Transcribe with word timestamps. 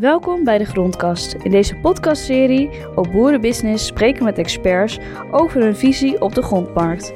Welkom 0.00 0.44
bij 0.44 0.58
de 0.58 0.64
Grondkast. 0.64 1.32
In 1.32 1.50
deze 1.50 1.76
podcastserie 1.76 2.70
op 2.94 3.10
Boerenbusiness 3.12 3.86
spreken 3.86 4.18
we 4.18 4.24
met 4.24 4.38
experts 4.38 4.98
over 5.30 5.62
hun 5.62 5.76
visie 5.76 6.20
op 6.20 6.34
de 6.34 6.42
grondmarkt. 6.42 7.12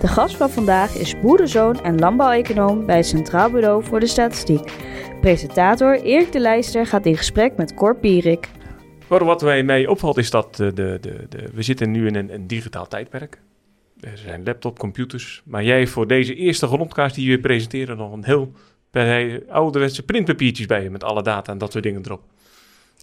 De 0.00 0.08
gast 0.08 0.36
van 0.36 0.50
vandaag 0.50 0.94
is 0.94 1.20
boerenzoon 1.20 1.82
en 1.82 1.98
landbouweconoom 1.98 2.86
bij 2.86 2.96
het 2.96 3.06
Centraal 3.06 3.50
Bureau 3.50 3.84
voor 3.84 4.00
de 4.00 4.06
Statistiek. 4.06 4.72
Presentator 5.20 6.00
Erik 6.02 6.32
de 6.32 6.38
Lijster 6.38 6.86
gaat 6.86 7.06
in 7.06 7.16
gesprek 7.16 7.56
met 7.56 7.74
Cor 7.74 7.96
Pierik. 7.96 8.48
Wat 9.08 9.42
mij 9.42 9.62
mee 9.62 9.90
opvalt 9.90 10.18
is 10.18 10.30
dat 10.30 10.56
de, 10.56 10.72
de, 10.72 10.98
de, 11.00 11.26
de, 11.28 11.48
we 11.54 11.62
zitten 11.62 11.90
nu 11.90 12.06
in 12.06 12.14
een, 12.14 12.46
digitaal 12.46 12.88
tijdperk. 12.88 13.40
Er 14.00 14.18
zijn 14.18 14.44
laptop, 14.44 14.78
computers. 14.78 15.42
Maar 15.44 15.64
jij 15.64 15.86
voor 15.86 16.06
deze 16.06 16.34
eerste 16.34 16.66
grondkaart 16.66 17.14
die 17.14 17.30
je 17.30 17.40
presenteert 17.40 17.96
nog 17.96 18.12
een 18.12 18.24
heel 18.24 18.52
bij 18.90 19.42
ouderwetse 19.48 20.02
printpapiertjes 20.02 20.66
bij 20.66 20.82
je 20.82 20.90
met 20.90 21.04
alle 21.04 21.22
data 21.22 21.52
en 21.52 21.58
dat 21.58 21.72
soort 21.72 21.84
dingen 21.84 22.02
erop. 22.04 22.22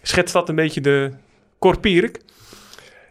Schetst 0.02 0.32
dat 0.32 0.48
een 0.48 0.54
beetje 0.54 0.80
de 0.80 1.10
Korpierik, 1.58 2.20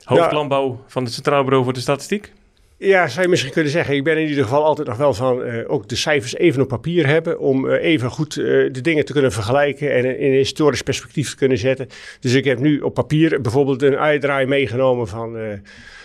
hoofdlandbouw 0.03 0.83
van 0.87 1.03
het 1.03 1.13
Centraal 1.13 1.43
Bureau 1.43 1.63
voor 1.63 1.73
de 1.73 1.79
Statistiek? 1.79 2.33
Ja, 2.77 3.07
zou 3.07 3.21
je 3.21 3.27
misschien 3.27 3.51
kunnen 3.51 3.71
zeggen. 3.71 3.95
Ik 3.95 4.03
ben 4.03 4.17
in 4.17 4.27
ieder 4.27 4.43
geval 4.43 4.63
altijd 4.63 4.87
nog 4.87 4.97
wel 4.97 5.13
van 5.13 5.41
uh, 5.41 5.71
ook 5.71 5.89
de 5.89 5.95
cijfers 5.95 6.35
even 6.35 6.61
op 6.61 6.67
papier 6.67 7.07
hebben. 7.07 7.39
Om 7.39 7.65
uh, 7.65 7.83
even 7.83 8.09
goed 8.09 8.35
uh, 8.35 8.73
de 8.73 8.81
dingen 8.81 9.05
te 9.05 9.13
kunnen 9.13 9.31
vergelijken 9.31 9.93
en 9.93 10.19
in 10.19 10.31
een 10.31 10.37
historisch 10.37 10.81
perspectief 10.81 11.29
te 11.29 11.35
kunnen 11.35 11.57
zetten. 11.57 11.87
Dus 12.19 12.33
ik 12.33 12.43
heb 12.43 12.59
nu 12.59 12.79
op 12.79 12.93
papier 12.93 13.41
bijvoorbeeld 13.41 13.81
een 13.81 13.97
uitdraai 13.97 14.45
meegenomen 14.45 15.07
van 15.07 15.33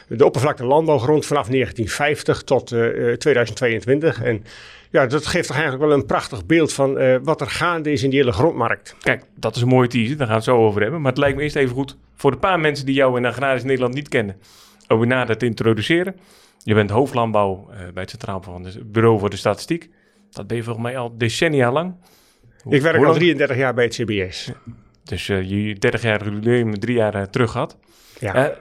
de 0.09 0.25
oppervlakte 0.25 0.65
landbouwgrond 0.65 1.27
vanaf 1.27 1.49
1950 1.49 2.43
tot 2.43 2.67
2022. 3.19 4.23
En 4.23 4.45
ja, 4.91 5.07
dat 5.07 5.27
geeft 5.27 5.47
toch 5.47 5.57
eigenlijk 5.57 5.89
wel 5.89 5.99
een 5.99 6.07
prachtig 6.07 6.47
beeld 6.47 6.73
van 6.73 7.01
uh, 7.01 7.17
wat 7.23 7.41
er 7.41 7.47
gaande 7.47 7.93
is 7.93 8.03
in 8.03 8.11
die 8.11 8.19
hele 8.19 8.33
grondmarkt. 8.33 8.97
Kijk, 9.03 9.25
dat 9.35 9.57
is 9.57 9.63
een 9.63 9.69
mooie 9.69 9.89
teaser, 9.89 10.17
daar 10.17 10.27
gaan 10.27 10.37
we 10.37 10.43
het 10.43 10.51
zo 10.51 10.67
over 10.67 10.83
hebben. 10.83 11.01
Maar 11.01 11.11
het 11.11 11.21
lijkt 11.21 11.37
me 11.37 11.43
eerst 11.43 11.57
even 11.57 11.75
goed 11.75 11.97
voor 12.15 12.31
de 12.31 12.37
paar 12.37 12.61
mensen 12.61 12.87
die 12.87 12.95
jou 12.95 13.17
in 13.17 13.27
agrarisch 13.27 13.65
Nederland 13.65 13.95
niet 13.95 14.09
kennen, 14.09 14.37
om 14.89 15.01
je 15.01 15.07
nader 15.07 15.37
te 15.37 15.47
introduceren. 15.47 16.17
Je 16.63 16.75
bent 16.75 16.91
hoofdlandbouw 16.91 17.69
uh, 17.71 17.77
bij 17.77 18.03
het 18.03 18.11
Centraal 18.11 18.43
van 18.43 18.65
het 18.65 18.93
Bureau 18.93 19.19
voor 19.19 19.31
de 19.31 19.37
Statistiek. 19.37 19.91
Dat 20.31 20.47
ben 20.47 20.57
je 20.57 20.63
volgens 20.63 20.85
mij 20.85 20.99
al 20.99 21.17
decennia 21.17 21.73
lang. 21.73 21.95
Hoe, 22.63 22.75
Ik 22.75 22.83
werk 22.83 23.05
al 23.05 23.15
33 23.15 23.57
jaar 23.57 23.75
bij 23.75 23.85
het 23.85 23.95
CBS. 23.95 24.53
Dus 25.05 25.29
uh, 25.29 25.51
je 25.51 25.75
30 25.75 26.03
jaar 26.03 26.25
jubileum 26.25 26.79
drie 26.79 26.97
jaar 26.97 27.31
terug 27.31 27.53
had. 27.53 27.79
Ja. 28.19 28.55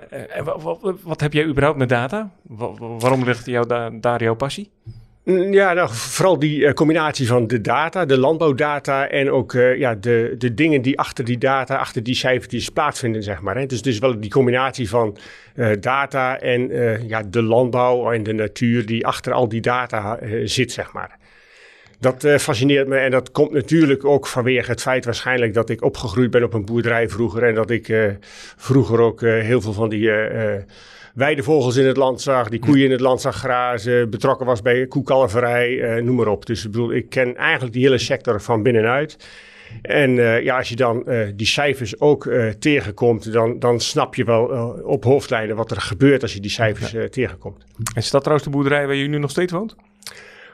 Wat, 0.44 0.98
wat, 1.04 1.22
heb 1.22 1.34
jij 1.34 1.46
überhaupt 1.46 1.78
met 1.78 1.90
data? 1.90 2.32
waarom 2.78 3.24
ligt 3.24 3.46
jou 3.46 3.68
da 3.68 3.90
daar 3.90 4.24
jouw 4.24 4.36
passie? 4.36 4.72
Mm, 5.24 5.54
ja, 5.54 5.74
nou, 5.74 5.90
vooral 5.92 6.40
die 6.40 6.60
uh, 6.60 6.72
combinatie 6.72 7.28
van 7.28 7.48
de 7.48 7.62
data, 7.62 8.06
de 8.06 8.18
landbouwdata 8.18 9.08
en 9.10 9.32
ook 9.32 9.54
uh, 9.54 9.78
ja, 9.78 9.96
de, 9.96 10.36
de 10.38 10.54
dingen 10.54 10.82
die 10.82 11.00
achter 11.00 11.26
die 11.26 11.38
data, 11.38 11.78
achter 11.78 12.04
die 12.04 12.16
cijfertjes 12.16 12.70
plaatsvinden, 12.70 13.24
zeg 13.24 13.42
maar. 13.42 13.58
Hè. 13.58 13.66
Dus, 13.66 13.82
dus 13.82 14.00
wel 14.00 14.20
die 14.20 14.30
combinatie 14.30 14.90
van 14.90 15.18
uh, 15.56 15.72
data 15.80 16.40
en 16.40 16.70
ja, 17.08 17.24
de 17.24 17.42
landbouw 17.42 18.12
en 18.12 18.24
de 18.24 18.34
natuur 18.34 18.86
die 18.86 19.06
achter 19.06 19.34
al 19.34 19.48
die 19.48 19.62
data 19.62 20.20
zit, 20.44 20.72
zeg 20.72 20.94
maar. 20.94 21.18
Dat 22.00 22.28
fascineert 22.38 22.88
me 22.88 22.98
en 22.98 23.12
dat 23.12 23.32
komt 23.32 23.52
natuurlijk 23.52 24.06
ook 24.06 24.28
vanwege 24.28 24.72
het 24.72 24.82
feit 24.82 25.06
waarschijnlijk 25.06 25.54
dat 25.54 25.70
ik 25.70 25.84
opgegroeid 25.84 26.32
ben 26.32 26.44
op 26.44 26.54
een 26.54 26.66
boerderij 26.66 27.10
vroeger 27.10 27.44
en 27.44 27.56
dat 27.56 27.70
ik 27.70 27.94
vroeger 28.58 29.00
ook 29.00 29.22
heel 29.22 29.62
veel 29.62 29.74
van 29.74 29.90
die 29.90 30.12
weidevogels 31.20 31.76
in 31.76 31.86
het 31.86 31.98
land 31.98 32.22
zag, 32.22 32.50
die 32.50 32.60
koeien 32.60 32.86
in 32.86 32.92
het 32.92 33.00
land 33.00 33.22
zag 33.22 33.36
grazen, 33.36 34.10
betrokken 34.10 34.46
was 34.46 34.62
bij 34.62 34.88
koekalverij, 34.88 35.70
uh, 35.70 36.04
noem 36.04 36.16
maar 36.16 36.28
op. 36.28 36.46
Dus 36.46 36.66
ik 36.66 36.72
bedoel, 36.72 36.94
ik 36.94 37.10
ken 37.10 37.36
eigenlijk 37.36 37.74
die 37.74 37.84
hele 37.84 37.98
sector 37.98 38.42
van 38.42 38.64
binnenuit. 38.64 39.18
En 39.82 40.10
uh, 40.10 40.44
ja, 40.44 40.58
als 40.58 40.70
je 40.70 40.76
dan 40.76 41.04
uh, 41.08 41.28
die 41.36 41.48
cijfers 41.48 42.00
ook 42.00 42.26
uh, 42.26 42.50
tegenkomt, 42.50 43.34
dan, 43.34 43.60
dan 43.60 43.80
snap 43.80 44.16
je 44.16 44.24
wel 44.24 44.46
op 44.84 45.04
hoofdlijnen 45.04 45.56
wat 45.56 45.72
er 45.72 45.82
gebeurt 45.82 46.22
als 46.22 46.34
je 46.34 46.40
die 46.40 46.52
cijfers 46.52 46.96
tegenkomt. 47.10 47.64
En 47.78 48.02
is 48.02 48.12
dat 48.12 48.22
trouwens 48.22 48.50
de 48.50 48.56
boerderij 48.56 48.86
waar 48.86 48.96
je 48.96 49.08
nu 49.08 49.18
nog 49.18 49.30
steeds 49.30 49.52
woont? 49.52 49.76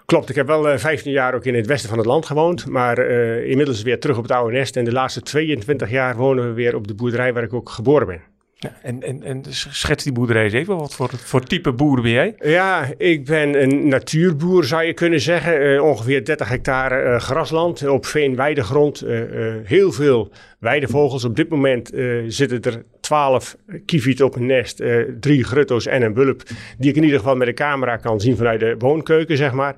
Klopt, 0.06 0.30
ik 0.30 0.36
heb 0.36 0.48
wel 0.48 0.78
15 0.78 1.12
jaar 1.12 1.34
ook 1.34 1.46
in 1.46 1.56
het 1.56 1.68
westen 1.68 1.90
van 1.90 1.98
het 1.98 2.08
land 2.08 2.26
gewoond, 2.26 2.68
maar 2.68 3.00
inmiddels 3.46 3.82
weer 3.82 4.00
terug 4.00 4.18
op 4.18 4.24
het 4.24 4.32
oude 4.32 4.58
nest. 4.58 4.78
En 4.78 4.86
de 4.86 4.92
laatste 4.92 5.22
22 5.22 5.90
jaar 5.90 6.16
wonen 6.16 6.48
we 6.48 6.54
weer 6.54 6.76
op 6.76 6.88
de 6.88 6.96
boerderij 6.96 7.34
waar 7.34 7.44
ik 7.44 7.54
ook 7.54 7.70
geboren 7.70 8.08
ben. 8.08 8.35
En, 8.82 9.04
en, 9.04 9.24
en 9.24 9.44
schets 9.50 10.04
die 10.04 10.14
boerderij 10.14 10.44
eens 10.44 10.54
even. 10.54 10.78
Wat 10.78 10.96
voor, 10.96 11.10
voor 11.14 11.44
type 11.44 11.72
boer 11.72 12.02
ben 12.02 12.12
jij? 12.12 12.36
Ja, 12.40 12.90
ik 12.98 13.26
ben 13.26 13.62
een 13.62 13.88
natuurboer 13.88 14.64
zou 14.64 14.84
je 14.84 14.94
kunnen 14.94 15.20
zeggen. 15.20 15.62
Uh, 15.62 15.84
ongeveer 15.84 16.26
30 16.26 16.50
hectare 16.50 17.04
uh, 17.04 17.20
grasland 17.20 17.88
op 17.88 18.06
veen-weidegrond. 18.06 19.04
Uh, 19.04 19.22
heel 19.64 19.92
veel 19.92 20.32
weidevogels. 20.60 21.24
Op 21.24 21.36
dit 21.36 21.50
moment 21.50 21.92
zitten 22.28 22.62
er 22.62 22.84
12 23.00 23.56
kievieten 23.86 24.26
op 24.26 24.36
een 24.36 24.46
nest. 24.46 24.84
drie 25.20 25.44
grutto's 25.44 25.86
en 25.86 26.02
een 26.02 26.14
wulp. 26.14 26.44
Die 26.78 26.90
ik 26.90 26.96
in 26.96 27.04
ieder 27.04 27.20
geval 27.20 27.36
met 27.36 27.48
de 27.48 27.54
camera 27.54 27.98
kan 27.98 28.20
zien 28.20 28.38
vanuit 28.38 28.60
de 28.60 28.76
woonkeuken, 28.78 29.38
zeg 29.38 29.52
maar. 29.52 29.76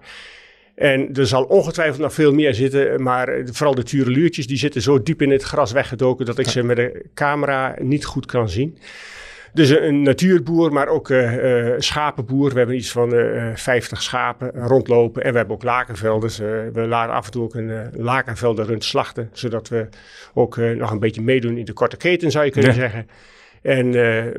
En 0.78 1.14
er 1.14 1.28
zal 1.28 1.44
ongetwijfeld 1.44 2.00
nog 2.00 2.14
veel 2.14 2.34
meer 2.34 2.54
zitten, 2.54 3.04
maar 3.04 3.42
vooral 3.46 3.76
de 3.76 3.84
tureluurtjes 3.84 4.48
die 4.48 4.58
zitten 4.58 4.82
zo 4.82 5.04
diep 5.04 5.22
in 5.22 5.32
het 5.32 5.44
gras 5.44 5.72
weggedoken 5.72 6.26
dat 6.26 6.38
ik 6.38 6.48
ze 6.48 6.64
met 6.64 6.76
de 6.76 7.06
camera 7.14 7.76
niet 7.82 8.06
goed 8.06 8.26
kan 8.26 8.50
zien. 8.50 8.78
Dus 9.54 9.70
een 9.70 10.02
natuurboer, 10.02 10.74
maar 10.74 10.88
ook 10.88 11.10
uh, 11.10 11.68
uh, 11.68 11.74
schapenboer. 11.78 12.52
We 12.52 12.58
hebben 12.58 12.76
iets 12.76 12.92
van 12.92 13.14
uh, 13.14 13.56
50 13.56 14.02
schapen 14.02 14.52
rondlopen. 14.54 15.24
En 15.24 15.32
we 15.32 15.38
hebben 15.38 15.56
ook 15.56 15.64
lakenvelden. 15.64 16.28
Dus, 16.28 16.38
we 16.74 16.86
laten 16.88 17.14
af 17.14 17.26
en 17.26 17.32
toe 17.32 17.44
ook 17.44 17.56
een 17.56 17.90
lakenvelden 17.94 18.66
rund 18.66 18.84
slachten. 18.84 19.30
Zodat 19.34 19.70
we 19.70 19.88
ook 20.34 20.58
nog 20.58 20.92
een 20.92 21.00
beetje 21.00 21.22
meedoen 21.22 21.58
in 21.58 21.66
de 21.66 21.74
korte 21.74 21.98
keten, 21.98 22.32
zou 22.32 22.46
je 22.46 22.52
kunnen 22.52 22.74
ja. 22.74 22.80
zeggen. 22.80 23.08
En 23.68 23.86
uh, 23.86 23.94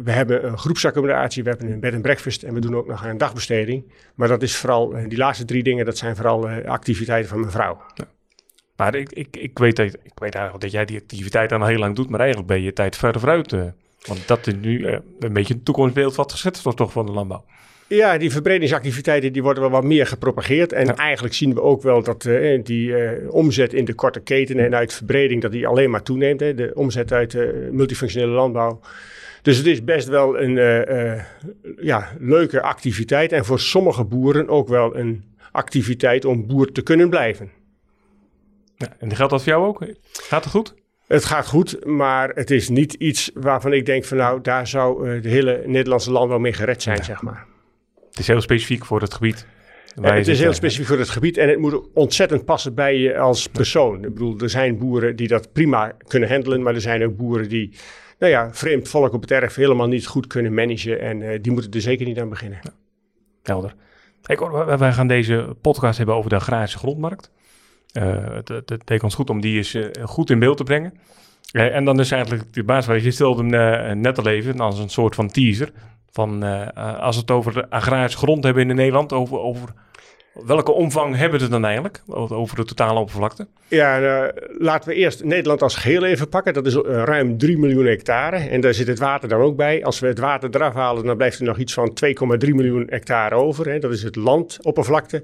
we 0.04 0.10
hebben 0.10 0.46
een 0.46 0.58
groepsaccommodatie, 0.58 1.42
we 1.42 1.48
hebben 1.48 1.70
een 1.70 1.80
bed 1.80 1.92
and 1.92 2.02
breakfast 2.02 2.42
en 2.42 2.54
we 2.54 2.60
doen 2.60 2.76
ook 2.76 2.86
nog 2.86 3.04
een 3.04 3.18
dagbesteding. 3.18 3.84
Maar 4.14 4.28
dat 4.28 4.42
is 4.42 4.56
vooral, 4.56 4.96
uh, 4.96 5.08
die 5.08 5.18
laatste 5.18 5.44
drie 5.44 5.62
dingen, 5.62 5.84
dat 5.84 5.98
zijn 5.98 6.16
vooral 6.16 6.50
uh, 6.50 6.64
activiteiten 6.64 7.28
van 7.28 7.40
mijn 7.40 7.52
vrouw. 7.52 7.82
Ja. 7.94 8.04
Maar 8.76 8.94
ik, 8.94 9.12
ik, 9.12 9.36
ik, 9.36 9.58
weet 9.58 9.76
dat, 9.76 9.86
ik 9.86 10.12
weet 10.14 10.34
eigenlijk 10.34 10.64
dat 10.64 10.72
jij 10.72 10.84
die 10.84 11.00
activiteit 11.00 11.52
al 11.52 11.66
heel 11.66 11.78
lang 11.78 11.96
doet, 11.96 12.08
maar 12.08 12.20
eigenlijk 12.20 12.48
ben 12.48 12.62
je 12.62 12.72
tijd 12.72 12.96
verder 12.96 13.20
vooruit. 13.20 13.52
want 14.06 14.26
dat 14.26 14.46
is 14.46 14.54
nu 14.60 14.86
een 15.18 15.32
beetje 15.32 15.54
een 15.54 15.62
toekomstbeeld 15.62 16.14
wat 16.14 16.32
gezet 16.32 16.62
wordt 16.62 16.78
toch 16.78 16.92
van 16.92 17.06
de 17.06 17.12
landbouw. 17.12 17.44
Ja, 17.86 18.18
die 18.18 18.32
verbredingsactiviteiten 18.32 19.32
die 19.32 19.42
worden 19.42 19.62
wel 19.62 19.72
wat 19.72 19.84
meer 19.84 20.06
gepropageerd. 20.06 20.72
En 20.72 20.86
ja. 20.86 20.96
eigenlijk 20.96 21.34
zien 21.34 21.54
we 21.54 21.62
ook 21.62 21.82
wel 21.82 22.02
dat 22.02 22.24
uh, 22.24 22.60
die 22.64 22.88
uh, 22.88 23.10
omzet 23.34 23.72
in 23.72 23.84
de 23.84 23.94
korte 23.94 24.20
keten 24.20 24.58
en 24.58 24.74
uit 24.74 24.92
verbreding, 24.92 25.42
dat 25.42 25.52
die 25.52 25.66
alleen 25.66 25.90
maar 25.90 26.02
toeneemt. 26.02 26.40
Hè. 26.40 26.54
De 26.54 26.70
omzet 26.74 27.12
uit 27.12 27.34
uh, 27.34 27.70
multifunctionele 27.70 28.32
landbouw. 28.32 28.80
Dus 29.42 29.56
het 29.56 29.66
is 29.66 29.84
best 29.84 30.08
wel 30.08 30.40
een 30.40 30.54
ja, 31.80 32.08
leuke 32.18 32.62
activiteit. 32.62 33.32
En 33.32 33.44
voor 33.44 33.60
sommige 33.60 34.04
boeren 34.04 34.48
ook 34.48 34.68
wel 34.68 34.96
een 34.96 35.24
activiteit 35.52 36.24
om 36.24 36.46
boer 36.46 36.72
te 36.72 36.82
kunnen 36.82 37.10
blijven. 37.10 37.50
Ja, 38.76 38.96
en 38.98 39.16
geldt 39.16 39.32
dat 39.32 39.42
voor 39.42 39.52
jou 39.52 39.66
ook? 39.66 39.84
Gaat 40.12 40.44
het 40.44 40.52
goed? 40.52 40.74
Het 41.06 41.24
gaat 41.24 41.46
goed, 41.46 41.84
maar 41.84 42.28
het 42.28 42.50
is 42.50 42.68
niet 42.68 42.94
iets 42.94 43.30
waarvan 43.34 43.72
ik 43.72 43.86
denk 43.86 44.04
van 44.04 44.16
nou, 44.16 44.40
daar 44.40 44.66
zou 44.66 45.20
de 45.20 45.28
hele 45.28 45.62
Nederlandse 45.66 46.10
landbouw 46.10 46.38
mee 46.38 46.52
gered 46.52 46.82
zijn, 46.82 46.96
ja. 46.96 47.02
zeg 47.02 47.22
maar. 47.22 47.46
Het 48.08 48.18
is 48.18 48.26
heel 48.26 48.40
specifiek 48.40 48.84
voor 48.84 49.00
het 49.00 49.14
gebied. 49.14 49.46
Het 50.00 50.28
is 50.28 50.40
heel 50.40 50.52
specifiek 50.52 50.86
voor 50.86 50.98
het 50.98 51.08
gebied 51.08 51.36
en 51.36 51.48
het 51.48 51.58
moet 51.58 51.88
ontzettend 51.94 52.44
passen 52.44 52.74
bij 52.74 52.96
je 52.96 53.18
als 53.18 53.46
persoon. 53.46 54.04
Ik 54.04 54.14
bedoel, 54.14 54.38
er 54.38 54.50
zijn 54.50 54.78
boeren 54.78 55.16
die 55.16 55.28
dat 55.28 55.52
prima 55.52 55.96
kunnen 56.06 56.28
handelen, 56.28 56.62
maar 56.62 56.74
er 56.74 56.80
zijn 56.80 57.04
ook 57.04 57.16
boeren 57.16 57.48
die, 57.48 57.72
nou 58.18 58.32
ja, 58.32 58.52
vreemd 58.52 58.88
volk 58.88 59.12
op 59.12 59.20
het 59.20 59.30
erf 59.30 59.54
helemaal 59.54 59.86
niet 59.86 60.06
goed 60.06 60.26
kunnen 60.26 60.54
managen 60.54 61.00
en 61.00 61.20
uh, 61.20 61.38
die 61.42 61.52
moeten 61.52 61.70
er 61.70 61.80
zeker 61.80 62.06
niet 62.06 62.20
aan 62.20 62.28
beginnen. 62.28 62.58
Ja. 62.62 62.70
Helder. 63.42 63.74
Wij 64.78 64.92
gaan 64.92 65.08
deze 65.08 65.56
podcast 65.60 65.96
hebben 65.96 66.14
over 66.14 66.30
de 66.30 66.36
agrarische 66.36 66.78
grondmarkt. 66.78 67.30
Uh, 67.92 68.34
het, 68.34 68.48
het, 68.48 68.70
het 68.84 69.02
ons 69.02 69.14
goed 69.14 69.30
om 69.30 69.40
die 69.40 69.56
eens 69.56 69.74
uh, 69.74 69.86
goed 70.02 70.30
in 70.30 70.38
beeld 70.38 70.56
te 70.56 70.64
brengen. 70.64 70.92
En 71.52 71.84
dan 71.84 72.00
is 72.00 72.10
eigenlijk 72.10 72.52
de 72.52 72.64
basis, 72.64 73.02
je 73.02 73.10
stelde 73.10 73.56
hem 73.56 74.00
net 74.00 74.18
al 74.18 74.26
even 74.26 74.60
als 74.60 74.78
een 74.78 74.88
soort 74.88 75.14
van 75.14 75.28
teaser. 75.28 75.72
Van, 76.10 76.42
als 76.74 77.14
we 77.14 77.20
het 77.20 77.30
over 77.30 77.52
de 77.52 77.70
agrarische 77.70 78.18
grond 78.18 78.44
hebben 78.44 78.70
in 78.70 78.76
Nederland, 78.76 79.12
over, 79.12 79.38
over 79.38 79.68
welke 80.46 80.72
omvang 80.72 81.16
hebben 81.16 81.40
we 81.40 81.48
dan 81.48 81.64
eigenlijk? 81.64 82.02
Over 82.08 82.56
de 82.56 82.64
totale 82.64 83.00
oppervlakte? 83.00 83.46
Ja, 83.68 84.00
uh, 84.00 84.28
laten 84.58 84.88
we 84.88 84.94
eerst 84.94 85.24
Nederland 85.24 85.62
als 85.62 85.76
geheel 85.76 86.04
even 86.04 86.28
pakken. 86.28 86.54
Dat 86.54 86.66
is 86.66 86.74
uh, 86.74 86.82
ruim 86.82 87.38
3 87.38 87.58
miljoen 87.58 87.86
hectare. 87.86 88.36
En 88.36 88.60
daar 88.60 88.74
zit 88.74 88.86
het 88.86 88.98
water 88.98 89.28
dan 89.28 89.40
ook 89.40 89.56
bij. 89.56 89.84
Als 89.84 90.00
we 90.00 90.06
het 90.06 90.18
water 90.18 90.50
eraf 90.54 90.74
halen, 90.74 91.04
dan 91.04 91.16
blijft 91.16 91.38
er 91.38 91.44
nog 91.44 91.58
iets 91.58 91.72
van 91.72 91.96
2,3 92.44 92.48
miljoen 92.54 92.86
hectare 92.88 93.34
over. 93.34 93.68
Hè. 93.70 93.78
Dat 93.78 93.92
is 93.92 94.02
het 94.02 94.16
landoppervlakte. 94.16 95.22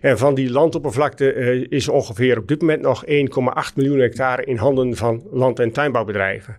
En 0.00 0.18
van 0.18 0.34
die 0.34 0.50
landoppervlakte 0.50 1.34
uh, 1.34 1.66
is 1.68 1.88
ongeveer 1.88 2.38
op 2.38 2.48
dit 2.48 2.60
moment 2.60 2.80
nog 2.80 3.04
1,8 3.06 3.10
miljoen 3.74 3.98
hectare 3.98 4.44
in 4.44 4.56
handen 4.56 4.96
van 4.96 5.22
land- 5.30 5.58
en 5.58 5.72
tuinbouwbedrijven. 5.72 6.58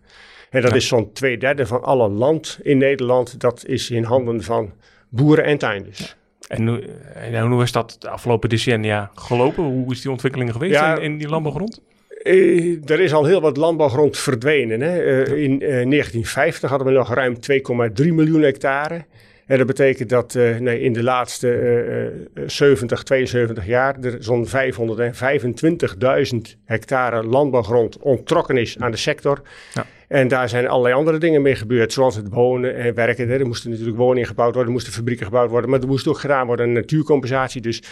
En 0.50 0.62
dat 0.62 0.72
ja. 0.72 0.78
is 0.78 0.88
zo'n 0.88 1.14
twee 1.14 1.38
derde 1.38 1.66
van 1.66 1.84
alle 1.84 2.10
land 2.10 2.60
in 2.62 2.78
Nederland. 2.78 3.40
Dat 3.40 3.66
is 3.66 3.90
in 3.90 4.04
handen 4.04 4.44
van 4.44 4.74
boeren 5.10 5.44
en 5.44 5.58
tuinders. 5.58 6.16
En, 6.48 6.68
hoe, 6.68 6.82
en 7.14 7.48
hoe 7.48 7.64
is 7.64 7.72
dat 7.72 7.96
de 8.00 8.10
afgelopen 8.10 8.50
decennia 8.50 9.12
gelopen? 9.16 9.64
Hoe 9.64 9.92
is 9.92 10.02
die 10.02 10.12
ontwikkeling 10.12 10.52
geweest 10.52 10.74
ja, 10.74 10.96
in, 10.96 11.02
in, 11.02 11.18
die 11.18 11.30
landbouwgrond? 11.30 11.82
Uh, 12.24 12.90
er 12.90 13.00
is 13.00 13.14
al 13.14 13.26
heel 13.26 13.42
wat 13.42 13.58
landbouwgrond 13.58 14.18
verdwenen. 14.18 14.82
Hè? 14.82 15.04
Uh, 15.04 15.44
in 15.44 15.60
1950 15.60 16.70
hadden 16.70 16.88
we 16.88 16.94
nog 16.94 17.14
ruim 17.14 17.36
2,3 18.04 18.08
miljoen 18.08 18.42
hectare. 18.42 19.06
En 19.46 19.58
dat 19.58 19.68
betekent 19.68 20.10
dat 20.10 20.36
uh, 20.36 20.58
nee, 20.58 20.82
in 20.82 20.94
de 20.94 21.04
laatste 21.04 21.48
uh, 22.36 22.44
70, 22.48 23.04
72 23.04 23.66
jaar 23.66 24.00
er 24.02 24.18
zo'n 24.20 24.48
525.000 24.48 24.52
hectare 26.66 27.24
landbouwgrond 27.24 27.98
onttrokken 27.98 28.58
is 28.58 28.80
aan 28.80 28.92
de 28.92 28.98
sector. 28.98 29.42
Ja. 29.74 29.86
En 30.08 30.28
daar 30.28 30.50
zijn 30.50 30.68
allerlei 30.68 30.96
andere 30.96 31.18
dingen 31.18 31.42
mee 31.42 31.56
gebeurd, 31.56 31.94
zoals 31.94 32.16
het 32.16 32.30
wonen 32.30 32.76
en 32.76 32.94
werken. 32.94 33.30
Er 33.30 33.46
moesten 33.46 33.70
natuurlijk 33.70 33.98
woningen 33.98 34.28
gebouwd 34.28 34.54
worden, 34.54 34.68
er 34.68 34.74
moesten 34.74 34.94
fabrieken 34.94 35.26
gebouwd 35.26 35.50
worden, 35.50 35.70
maar 35.70 35.80
er 35.80 35.88
moest 35.88 36.08
ook 36.08 36.20
gedaan 36.20 36.46
worden 36.46 36.66
een 36.68 36.74
natuurcompensatie. 36.74 37.62
Dus 37.62 37.84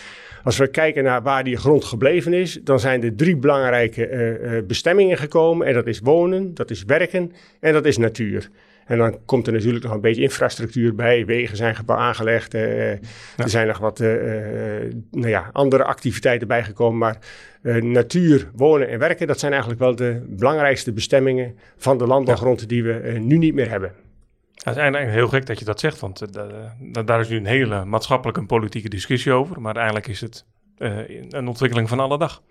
als 0.44 0.58
we 0.58 0.68
kijken 0.68 1.04
naar 1.04 1.22
waar 1.22 1.44
die 1.44 1.58
grond 1.58 1.86
gebleven 1.86 2.34
is, 2.34 2.60
dan 2.64 2.80
zijn 2.80 3.04
er 3.04 3.16
drie 3.16 3.38
belangrijke 3.38 4.10
uh, 4.10 4.62
bestemmingen 4.68 5.18
gekomen. 5.18 5.68
En 5.68 5.74
dat 5.74 5.88
is 5.88 6.00
wonen, 6.00 6.54
dat 6.54 6.70
is 6.70 6.84
werken 6.84 7.32
en 7.60 7.74
dat 7.74 7.86
is 7.86 7.98
natuur. 7.98 8.50
En 8.92 8.98
dan 8.98 9.18
komt 9.26 9.48
er 9.48 9.54
natuurlijk 9.54 9.84
nog 9.84 9.94
een 9.94 10.02
beetje 10.02 10.22
infrastructuur 10.22 10.96
bij. 10.96 11.26
Wegen 11.26 11.58
zijn 11.58 11.76
aangelegd. 11.86 12.54
Uh, 12.54 12.90
Er 12.92 13.02
zijn 13.46 13.68
nog 13.68 13.78
wat 13.78 14.00
uh, 14.00 14.08
nou 15.12 15.28
ja, 15.30 15.50
andere 15.52 15.84
activiteiten 15.84 16.48
bijgekomen. 16.48 16.98
Maar 16.98 17.18
natuur, 17.82 18.50
wonen 18.56 18.90
en 18.90 19.00
werken, 19.00 19.28
dat 19.28 19.40
zijn 19.40 19.52
eigenlijk 19.52 19.82
wel 19.82 19.96
de 19.96 20.26
belangrijkste 20.30 20.92
bestemmingen 20.92 21.58
van 21.78 21.98
de 21.98 22.08
landbouwgrond 22.08 22.70
die 22.70 22.84
we 22.84 23.18
nu 23.20 23.38
niet 23.38 23.54
meer 23.54 23.70
hebben. 23.70 23.92
Het 24.54 24.76
is 24.76 24.82
eigenlijk 24.82 25.12
heel 25.12 25.28
gek 25.28 25.46
dat 25.46 25.60
je 25.60 25.66
dat 25.66 25.80
zegt, 25.80 26.00
want 26.00 26.26
daar 27.06 27.20
is 27.20 27.30
nu 27.30 27.38
een 27.38 27.46
hele 27.46 27.86
maatschappelijke 27.86 28.40
en 28.40 28.46
politieke 28.46 28.90
discussie 28.90 29.32
over. 29.32 29.62
Maar 29.62 29.76
eigenlijk 29.76 30.08
is 30.08 30.22
het 30.22 30.46
een 31.30 31.48
ontwikkeling 31.48 31.90
van 31.90 32.00
alle 32.00 32.18
dag. 32.18 32.42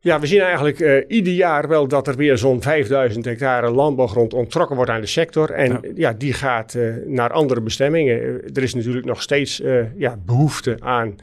Ja, 0.00 0.20
we 0.20 0.26
zien 0.26 0.40
eigenlijk 0.40 0.78
uh, 0.78 1.04
ieder 1.08 1.32
jaar 1.32 1.68
wel 1.68 1.88
dat 1.88 2.06
er 2.08 2.16
weer 2.16 2.38
zo'n 2.38 2.62
5000 2.62 3.24
hectare 3.24 3.70
landbouwgrond 3.70 4.34
onttrokken 4.34 4.76
wordt 4.76 4.90
aan 4.90 5.00
de 5.00 5.06
sector. 5.06 5.50
En 5.50 5.80
ja, 5.94 6.12
die 6.12 6.32
gaat 6.32 6.74
uh, 6.74 6.94
naar 7.06 7.32
andere 7.32 7.60
bestemmingen. 7.60 8.22
Uh, 8.22 8.28
er 8.28 8.62
is 8.62 8.74
natuurlijk 8.74 9.06
nog 9.06 9.22
steeds 9.22 9.62
ja, 9.96 10.16
behoefte 10.24 10.76
aan 10.80 11.16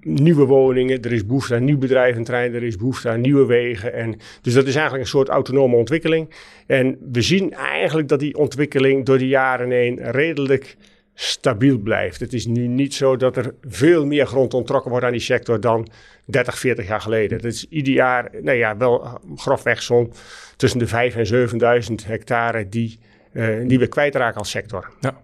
nieuwe 0.00 0.44
woningen. 0.44 1.02
Er 1.02 1.12
is 1.12 1.26
behoefte 1.26 1.54
aan 1.54 1.64
nieuw 1.64 1.78
bedrijventerrein. 1.78 2.54
Er 2.54 2.62
is 2.62 2.76
behoefte 2.76 3.08
aan 3.08 3.20
nieuwe 3.20 3.46
wegen. 3.46 3.92
En, 3.92 4.18
dus 4.42 4.54
dat 4.54 4.66
is 4.66 4.74
eigenlijk 4.74 5.04
een 5.04 5.10
soort 5.10 5.28
autonome 5.28 5.76
ontwikkeling. 5.76 6.30
En 6.66 6.98
we 7.12 7.22
zien 7.22 7.52
eigenlijk 7.52 8.08
dat 8.08 8.20
die 8.20 8.36
ontwikkeling 8.36 9.06
door 9.06 9.18
de 9.18 9.28
jaren 9.28 9.70
heen 9.70 9.98
redelijk 10.02 10.76
stabiel 11.14 11.78
blijft. 11.78 12.20
Het 12.20 12.32
is 12.32 12.46
nu 12.46 12.66
niet 12.66 12.94
zo 12.94 13.16
dat 13.16 13.36
er 13.36 13.54
veel 13.60 14.06
meer 14.06 14.26
grond 14.26 14.54
onttrokken 14.54 14.90
wordt 14.90 15.06
aan 15.06 15.12
die 15.12 15.20
sector 15.20 15.60
dan 15.60 15.88
30, 16.24 16.58
40 16.58 16.86
jaar 16.86 17.00
geleden. 17.00 17.36
Het 17.36 17.46
is 17.46 17.68
ieder 17.68 17.92
jaar, 17.92 18.30
nou 18.42 18.56
ja, 18.56 18.76
wel 18.76 19.20
grofweg 19.36 19.82
zo'n 19.82 20.12
tussen 20.56 20.78
de 20.78 20.86
5 20.86 21.16
en 21.16 21.26
7000 21.26 22.06
hectare 22.06 22.68
die, 22.68 22.98
uh, 23.32 23.68
die 23.68 23.78
we 23.78 23.86
kwijtraken 23.86 24.38
als 24.38 24.50
sector. 24.50 24.92
Ja. 25.00 25.20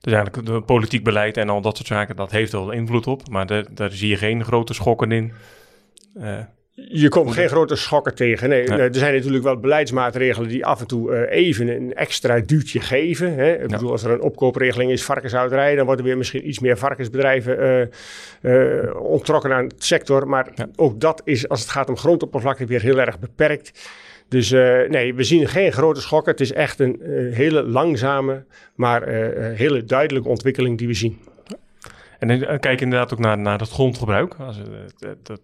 Dus 0.00 0.12
eigenlijk 0.12 0.48
het 0.48 0.66
politiek 0.66 1.04
beleid 1.04 1.36
en 1.36 1.48
al 1.48 1.60
dat 1.60 1.76
soort 1.76 1.88
zaken, 1.88 2.16
dat 2.16 2.30
heeft 2.30 2.52
wel 2.52 2.70
invloed 2.70 3.06
op. 3.06 3.28
Maar 3.28 3.74
daar 3.74 3.90
zie 3.90 4.08
je 4.08 4.16
geen 4.16 4.44
grote 4.44 4.74
schokken 4.74 5.12
in. 5.12 5.32
Je 6.74 7.08
komt 7.08 7.32
geen 7.32 7.48
grote 7.48 7.76
schokken 7.76 8.14
tegen. 8.14 8.48
Nee, 8.48 8.64
er 8.64 8.94
zijn 8.94 9.14
natuurlijk 9.14 9.44
wel 9.44 9.58
beleidsmaatregelen 9.58 10.48
die 10.48 10.66
af 10.66 10.80
en 10.80 10.86
toe 10.86 11.12
uh, 11.12 11.36
even 11.36 11.68
een 11.68 11.94
extra 11.94 12.40
duwtje 12.40 12.80
geven. 12.80 13.34
Hè. 13.34 13.62
Ik 13.62 13.68
bedoel, 13.68 13.90
als 13.90 14.04
er 14.04 14.10
een 14.10 14.22
opkoopregeling 14.22 14.90
is 14.90 15.04
varkenshouderij, 15.04 15.74
dan 15.74 15.86
worden 15.86 16.04
weer 16.04 16.16
misschien 16.16 16.48
iets 16.48 16.58
meer 16.58 16.78
varkensbedrijven 16.78 17.88
uh, 18.42 18.82
uh, 18.82 18.94
onttrokken 19.00 19.52
aan 19.52 19.64
het 19.64 19.84
sector. 19.84 20.28
Maar 20.28 20.52
ook 20.76 21.00
dat 21.00 21.22
is, 21.24 21.48
als 21.48 21.60
het 21.60 21.70
gaat 21.70 21.88
om 21.88 21.96
grondoppervlakte, 21.96 22.66
weer 22.66 22.82
heel 22.82 23.00
erg 23.00 23.18
beperkt. 23.18 23.90
Dus 24.28 24.50
nee, 24.88 25.14
we 25.14 25.24
zien 25.24 25.48
geen 25.48 25.72
grote 25.72 26.00
schokken. 26.00 26.32
Het 26.32 26.40
is 26.40 26.52
echt 26.52 26.80
een 26.80 27.00
hele 27.32 27.62
langzame, 27.62 28.44
maar 28.74 29.08
hele 29.54 29.84
duidelijke 29.84 30.28
ontwikkeling 30.28 30.78
die 30.78 30.86
we 30.86 30.94
zien. 30.94 31.18
En 32.22 32.28
dan 32.28 32.42
eh, 32.42 32.58
kijk 32.58 32.80
inderdaad 32.80 33.12
ook 33.12 33.18
naar, 33.18 33.38
naar 33.38 33.58
het 33.58 33.70
grondgebruik. 33.70 34.34
Als 34.34 34.56
het, 34.56 35.28
het, 35.28 35.40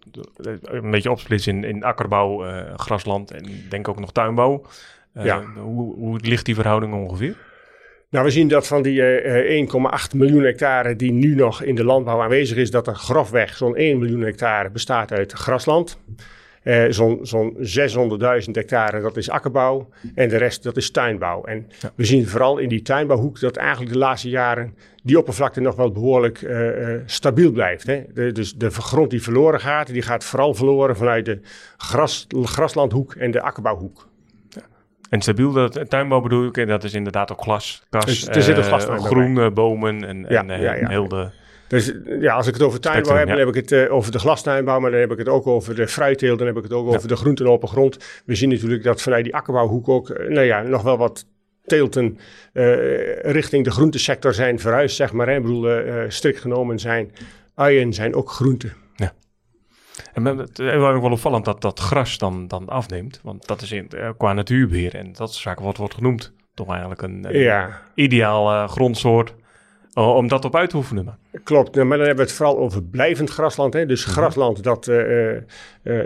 een 0.62 0.90
beetje 0.90 1.10
opsplitsen 1.10 1.56
in, 1.56 1.64
in 1.64 1.84
akkerbouw, 1.84 2.46
uh, 2.46 2.60
grasland 2.76 3.30
en 3.30 3.44
denk 3.69 3.88
ook 3.88 4.00
nog 4.00 4.12
tuinbouw. 4.12 4.66
Uh, 5.16 5.25
ja. 5.25 5.42
hoe, 5.42 5.94
hoe 5.94 6.19
ligt 6.22 6.44
die 6.44 6.54
verhouding 6.54 6.94
ongeveer? 6.94 7.36
Nou, 8.10 8.25
we 8.25 8.30
zien 8.30 8.48
dat 8.48 8.66
van 8.66 8.82
die 8.82 9.22
uh, 9.22 9.66
1,8 9.66 10.16
miljoen 10.16 10.42
hectare 10.42 10.96
die 10.96 11.12
nu 11.12 11.34
nog 11.34 11.62
in 11.62 11.75
de 11.75 11.84
landbouw 11.84 12.22
aanwezig 12.22 12.56
is, 12.56 12.70
dat 12.70 12.86
er 12.86 12.94
grofweg 12.94 13.56
zo'n 13.56 13.76
1 13.76 13.98
miljoen 13.98 14.20
hectare 14.20 14.70
bestaat 14.70 15.12
uit 15.12 15.32
grasland. 15.32 15.98
Uh, 16.69 16.85
Zo'n 16.88 17.19
zo 17.23 17.53
600.000 17.53 18.50
hectare, 18.53 19.00
dat 19.00 19.17
is 19.17 19.31
akkerbouw. 19.31 19.88
En 20.15 20.29
de 20.29 20.37
rest, 20.37 20.62
dat 20.62 20.76
is 20.76 20.91
tuinbouw. 20.91 21.44
En 21.44 21.67
ja. 21.81 21.93
we 21.94 22.05
zien 22.05 22.26
vooral 22.26 22.59
in 22.59 22.69
die 22.69 22.82
tuinbouwhoek 22.82 23.41
dat 23.41 23.56
eigenlijk 23.56 23.93
de 23.93 23.99
laatste 23.99 24.29
jaren 24.29 24.75
die 25.03 25.19
oppervlakte 25.19 25.61
nog 25.61 25.76
wel 25.76 25.93
behoorlijk 25.93 26.43
uh, 26.43 26.81
uh, 26.81 27.00
stabiel 27.06 27.53
blijft. 27.53 27.87
Hè? 27.87 28.05
De, 28.15 28.32
dus 28.32 28.55
de 28.55 28.70
grond 28.70 29.11
die 29.11 29.23
verloren 29.23 29.61
gaat, 29.61 29.87
die 29.87 30.03
gaat 30.03 30.25
vooral 30.25 30.55
verloren 30.55 30.97
vanuit 30.97 31.25
de 31.25 31.41
gras, 31.76 32.26
graslandhoek 32.43 33.15
en 33.15 33.31
de 33.31 33.41
akkerbouwhoek. 33.41 34.09
En 35.11 35.20
stabiel, 35.20 35.53
dat 35.53 35.91
tuinbouw 35.91 36.20
bedoel 36.20 36.47
ik, 36.47 36.56
en 36.56 36.67
dat 36.67 36.85
is 36.85 36.94
inderdaad 36.94 37.32
ook 37.32 37.43
glas, 37.43 37.82
kas, 37.91 38.05
dus, 38.05 38.29
er 38.29 38.43
zit 38.43 38.56
een 38.56 39.00
groene 39.00 39.50
bomen 39.50 40.05
en, 40.05 40.26
ja, 40.29 40.47
en 40.47 40.61
ja, 40.61 40.88
heel 40.88 41.09
de... 41.09 41.31
Dus 41.69 41.93
ja, 42.20 42.35
als 42.35 42.47
ik 42.47 42.55
het 42.55 42.62
over 42.62 42.81
tuinbouw 42.81 43.17
heb, 43.17 43.29
dan 43.29 43.38
heb 43.38 43.49
ik 43.49 43.55
het 43.55 43.73
uh, 43.73 43.93
over 43.93 44.12
de 44.12 44.19
glastuinbouw, 44.19 44.81
maar 44.81 44.91
dan 44.91 45.00
heb 45.00 45.12
ik 45.12 45.19
het 45.19 45.29
ook 45.29 45.47
over 45.47 45.75
de 45.75 45.88
fruitteelt, 45.88 46.38
dan 46.38 46.47
heb 46.47 46.56
ik 46.56 46.62
het 46.62 46.73
ook 46.73 46.87
over 46.87 47.09
de 47.09 47.17
groenten 47.17 47.47
op 47.47 47.67
grond. 47.67 48.23
We 48.25 48.35
zien 48.35 48.49
natuurlijk 48.49 48.82
dat 48.82 49.03
vanuit 49.03 49.25
die 49.25 49.35
akkerbouwhoek 49.35 49.88
ook, 49.88 50.09
nou 50.09 50.41
ja, 50.41 50.62
nog 50.62 50.82
wel 50.82 50.99
wat 50.99 51.26
teelten 51.67 52.19
uh, 52.53 53.20
richting 53.20 53.65
de 53.65 53.70
groentesector 53.70 54.35
zijn 54.35 54.61
verhuisd, 54.61 54.97
zeg 54.97 55.12
maar. 55.12 55.29
Hè. 55.29 55.37
Ik 55.37 55.43
bedoel, 55.43 55.70
strikt 56.09 56.41
genomen 56.41 56.79
zijn 56.79 57.12
uien 57.55 57.93
zijn 57.93 58.15
ook 58.15 58.31
groenten. 58.31 58.73
Ja. 58.97 59.12
En 60.12 60.25
het 60.25 60.59
is 60.59 60.73
wel 60.73 61.00
opvallend 61.00 61.44
dat 61.44 61.61
dat 61.61 61.81
gras 61.81 62.19
dan, 62.19 62.49
dan 62.49 62.69
afneemt, 62.69 63.20
want 63.23 63.47
dat 63.47 63.62
is 63.62 63.73
in, 63.73 63.88
qua 64.17 64.32
natuurbeheer 64.32 64.94
en 64.94 65.06
dat 65.06 65.32
soort 65.32 65.43
zaken 65.43 65.65
wat 65.65 65.76
wordt 65.76 65.94
genoemd 65.94 66.32
toch 66.55 66.69
eigenlijk 66.69 67.03
een, 67.03 67.25
een 67.25 67.38
ja. 67.38 67.82
ideaal 67.94 68.69
grondsoort 68.69 69.35
om 70.06 70.28
dat 70.28 70.44
op 70.44 70.56
uit 70.56 70.70
te 70.70 70.76
oefenen. 70.76 71.18
Klopt, 71.44 71.74
maar 71.76 71.98
dan 71.98 72.06
hebben 72.06 72.16
we 72.16 72.22
het 72.22 72.32
vooral 72.32 72.58
over 72.58 72.82
blijvend 72.82 73.30
grasland. 73.30 73.72
Hè? 73.72 73.86
Dus 73.86 74.04
mhm. 74.04 74.12
grasland 74.14 74.62
dat 74.62 74.86
uh, 74.86 75.30
uh, 75.32 75.38
uh, 75.82 76.00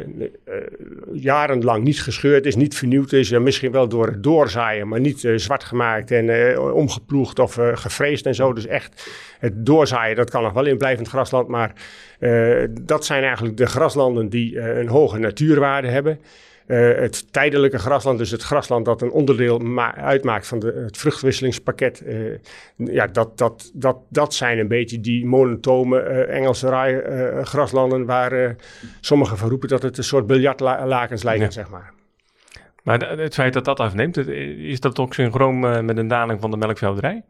jarenlang 1.12 1.84
niet 1.84 2.02
gescheurd 2.02 2.46
is, 2.46 2.56
niet 2.56 2.76
vernieuwd 2.76 3.12
is. 3.12 3.30
misschien 3.30 3.72
wel 3.72 3.88
door 3.88 4.06
het 4.06 4.22
doorzaaien, 4.22 4.88
maar 4.88 5.00
niet 5.00 5.28
zwart 5.37 5.64
gemaakt 5.64 6.11
en 6.11 6.58
omgeploegd 6.61 7.38
of 7.38 7.58
gevreesd 7.75 8.26
en 8.26 8.34
zo. 8.34 8.52
Dus 8.52 8.66
echt 8.66 9.11
het 9.38 9.66
doorzaaien, 9.66 10.16
dat 10.16 10.30
kan 10.30 10.42
nog 10.42 10.52
wel 10.52 10.66
in 10.66 10.78
blijvend 10.78 11.08
grasland. 11.08 11.49
Maar 11.49 11.72
dat 12.80 13.04
zijn 13.04 13.22
eigenlijk 13.22 13.56
de 13.56 13.66
graslanden 13.66 14.28
die 14.28 14.61
een 14.61 14.88
hoge 14.88 15.18
natuurwaarde 15.18 15.88
hebben. 15.88 16.18
Uh, 16.73 16.95
het 16.95 17.33
tijdelijke 17.33 17.79
grasland, 17.79 18.19
dus 18.19 18.31
het 18.31 18.43
grasland 18.43 18.85
dat 18.85 19.02
een 19.02 19.11
onderdeel 19.11 19.79
uitmaakt 19.95 20.47
van 20.47 20.59
de, 20.59 20.83
het 20.85 20.97
vruchtwisselingspakket. 20.97 22.02
Uh, 22.07 22.38
ja, 22.76 23.07
dat, 23.07 23.38
dat, 23.38 23.71
dat, 23.75 23.97
dat 24.09 24.35
zijn 24.35 24.59
een 24.59 24.69
beetje 24.69 25.00
die 25.00 25.26
monotome 25.26 26.02
uh, 26.02 26.37
Engelse 26.37 26.69
raai, 26.69 27.00
graslanden 27.45 28.05
waar 28.07 28.57
sommigen 29.00 29.37
van 29.37 29.49
roepen 29.49 29.69
dat 29.69 29.83
het 29.83 29.99
een 29.99 30.05
soort 30.05 30.26
biljartlakens 30.26 31.23
lijken, 31.23 31.45
ja. 31.45 31.50
zeg 31.50 31.71
maar. 31.71 31.93
Maar 32.83 33.19
het 33.19 33.35
feit 33.35 33.52
dat 33.52 33.64
dat 33.64 33.81
afneemt, 33.81 34.17
is 34.26 34.81
dat 34.81 34.99
ook 34.99 35.14
synchroon 35.14 35.85
met 35.85 35.97
een 35.97 36.09
daling 36.09 36.41
van 36.41 36.50
de 36.50 36.57
melkveehouderij? 36.57 37.23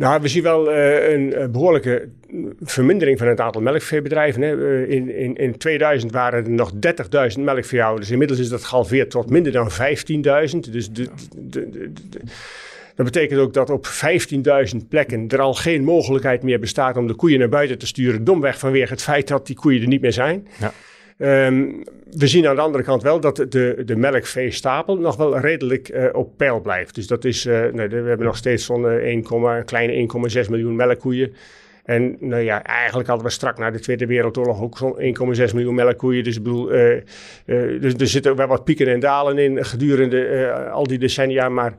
Nou, 0.00 0.22
we 0.22 0.28
zien 0.28 0.42
wel 0.42 0.72
uh, 0.72 1.10
een 1.10 1.52
behoorlijke 1.52 2.08
vermindering 2.60 3.18
van 3.18 3.28
het 3.28 3.40
aantal 3.40 3.62
melkveebedrijven. 3.62 4.42
Hè. 4.42 4.56
Uh, 4.56 4.90
in, 4.90 5.16
in, 5.16 5.36
in 5.36 5.58
2000 5.58 6.12
waren 6.12 6.44
er 6.44 6.50
nog 6.50 6.72
30.000 7.36 7.40
melkveehouders. 7.40 8.10
Inmiddels 8.10 8.40
is 8.40 8.48
dat 8.48 8.64
gehalveerd 8.64 9.10
tot 9.10 9.30
minder 9.30 9.52
dan 9.52 9.70
15.000. 9.70 9.76
Dus 10.70 10.90
de, 10.90 11.08
dat 12.94 13.04
betekent 13.04 13.40
ook 13.40 13.54
dat 13.54 13.70
op 13.70 13.86
15.000 14.74 14.88
plekken 14.88 15.28
er 15.28 15.40
al 15.40 15.54
geen 15.54 15.84
mogelijkheid 15.84 16.42
meer 16.42 16.60
bestaat 16.60 16.96
om 16.96 17.06
de 17.06 17.14
koeien 17.14 17.38
naar 17.38 17.48
buiten 17.48 17.78
te 17.78 17.86
sturen. 17.86 18.24
Domweg 18.24 18.58
vanwege 18.58 18.92
het 18.92 19.02
feit 19.02 19.28
dat 19.28 19.46
die 19.46 19.56
koeien 19.56 19.82
er 19.82 19.88
niet 19.88 20.00
meer 20.00 20.12
zijn. 20.12 20.48
Ja. 20.58 20.72
Um, 21.22 21.82
we 22.10 22.26
zien 22.26 22.46
aan 22.46 22.54
de 22.54 22.60
andere 22.60 22.84
kant 22.84 23.02
wel 23.02 23.20
dat 23.20 23.36
de, 23.36 23.82
de 23.84 23.96
melkveestapel 23.96 24.96
nog 24.96 25.16
wel 25.16 25.38
redelijk 25.38 25.88
uh, 25.88 26.04
op 26.12 26.36
peil 26.36 26.60
blijft. 26.60 26.94
Dus 26.94 27.06
dat 27.06 27.24
is, 27.24 27.44
nee, 27.44 27.88
we 27.88 27.94
hebben 27.94 28.26
nog 28.26 28.36
steeds 28.36 28.64
zo'n 28.64 28.84
uh, 28.84 29.64
kleine 29.64 30.08
1,6 30.44 30.50
miljoen 30.50 30.76
melkkoeien. 30.76 31.34
En 31.84 32.16
nou 32.20 32.42
ja, 32.42 32.64
eigenlijk 32.64 33.08
hadden 33.08 33.26
we 33.26 33.32
strak 33.32 33.58
na 33.58 33.70
de 33.70 33.80
Tweede 33.80 34.06
Wereldoorlog 34.06 34.62
ook 34.62 34.78
zo'n 34.78 35.36
1,6 35.48 35.54
miljoen 35.54 35.74
melkkoeien. 35.74 36.24
Dus 36.24 36.36
ik 36.36 36.42
bedoel, 36.42 36.66
dus 37.80 37.94
er 37.94 38.06
zitten 38.06 38.36
wel 38.36 38.46
wat 38.46 38.64
pieken 38.64 38.86
en 38.86 39.00
dalen 39.00 39.38
in 39.38 39.64
gedurende 39.64 40.52
al 40.72 40.86
die 40.86 40.98
decennia. 40.98 41.48
Maar 41.48 41.74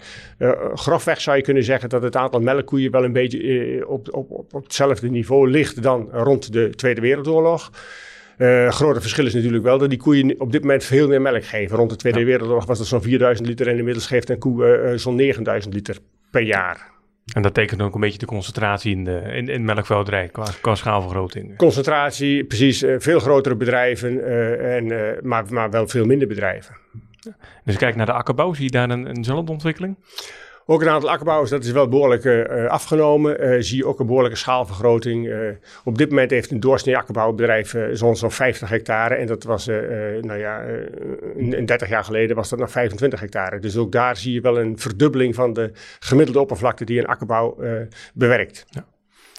grofweg 0.74 1.22
zou 1.22 1.38
je 1.38 1.44
kunnen 1.44 1.64
zeggen 1.64 1.90
dat 1.90 2.02
het 2.02 2.16
aantal 2.16 2.40
melkkoeien 2.40 2.92
wel 2.92 3.04
een 3.04 3.14
beetje 3.14 3.88
op, 3.88 4.14
op, 4.14 4.32
op 4.32 4.64
hetzelfde 4.64 5.10
niveau 5.10 5.50
ligt 5.50 5.84
dan 5.84 6.10
rond 6.12 6.54
de 6.54 6.70
Tweede 6.70 7.02
Wereldoorlog. 7.02 7.72
Uh, 8.42 8.70
grote 8.70 9.02
verschil 9.02 9.26
is 9.26 9.34
natuurlijk 9.34 9.64
wel 9.64 9.78
dat 9.78 9.90
die 9.90 10.00
koeien 10.00 10.40
op 10.40 10.52
dit 10.52 10.62
moment 10.62 10.84
veel 10.84 11.08
meer 11.08 11.22
melk 11.22 11.44
geven. 11.46 11.78
Rond 11.78 11.90
de 11.90 11.96
Tweede 11.96 12.24
Wereldoorlog 12.24 12.66
was 12.66 12.78
dat 12.78 12.88
zo'n 12.88 13.02
4000 13.02 13.48
liter 13.48 13.68
en 13.68 13.78
inmiddels 13.78 14.08
geeft 14.08 14.30
een 14.30 14.38
koe 14.38 14.94
zo'n 14.96 15.16
9000 15.16 15.74
liter 15.74 15.98
per 16.32 16.42
jaar. 16.42 16.90
En 17.34 17.42
dat 17.42 17.54
tekent 17.54 17.82
ook 17.82 17.94
een 17.96 18.02
beetje 18.02 18.18
de 18.18 18.26
concentratie 18.26 18.96
in, 18.96 19.04
de, 19.04 19.22
in, 19.34 19.48
in 19.48 19.66
melkveehouderij 19.66 20.28
qua, 20.28 20.46
qua 20.62 20.76
schaalvergroting. 20.76 21.58
Concentratie, 21.58 22.44
precies. 22.44 22.84
veel 22.98 23.20
grotere 23.20 23.56
bedrijven, 23.56 24.26
en, 24.60 25.18
maar, 25.22 25.46
maar 25.50 25.70
wel 25.70 25.88
veel 25.88 26.06
minder 26.06 26.28
bedrijven. 26.28 26.76
Dus 27.64 27.78
kijk 27.78 27.96
naar 27.96 28.06
de 28.06 28.14
akkerbouw, 28.14 28.54
zie 28.54 28.64
je 28.64 28.72
daar 28.72 28.90
een, 28.90 29.08
eenzelfde 29.08 29.52
ontwikkeling? 29.52 29.96
Ook 30.72 30.82
een 30.82 30.90
aantal 30.90 31.10
akkerbouwers, 31.10 31.50
dat 31.50 31.64
is 31.64 31.72
wel 31.72 31.88
behoorlijk 31.88 32.24
uh, 32.24 32.66
afgenomen. 32.66 33.44
Uh, 33.44 33.62
zie 33.62 33.78
je 33.78 33.86
ook 33.86 34.00
een 34.00 34.06
behoorlijke 34.06 34.38
schaalvergroting. 34.38 35.34
Op 35.84 35.98
dit 35.98 36.10
moment 36.10 36.32
heeft 36.32 36.52
een 36.52 36.60
doorsnee 36.60 36.98
akkerbouwbedrijf 36.98 37.76
zo'n 37.92 38.16
zo'n 38.16 38.32
50 38.32 38.70
hectare. 38.70 39.16
En 39.16 39.28
dat 39.28 39.44
was, 39.44 39.66
nou 40.22 40.38
ja, 40.38 40.64
een 41.38 41.66
30 41.66 41.90
jaar 41.90 42.04
geleden 42.04 42.36
was 42.36 42.50
dat 42.50 42.60
nog 42.60 42.72
25 42.72 43.20
hectare. 43.20 43.60
Dus 43.60 43.78
ook 43.78 43.92
daar 43.92 44.18
zie 44.18 44.34
je 44.34 44.42
wel 44.42 44.60
een 44.60 44.80
verdubbeling 44.80 45.36
van 45.36 45.54
de 45.54 45.72
gemiddelde 46.00 46.40
oppervlakte 46.40 46.86
die 46.86 47.00
een 47.00 47.06
akkerbouw 47.06 47.58
bewerkt. 48.14 48.66
Ja. 48.70 48.86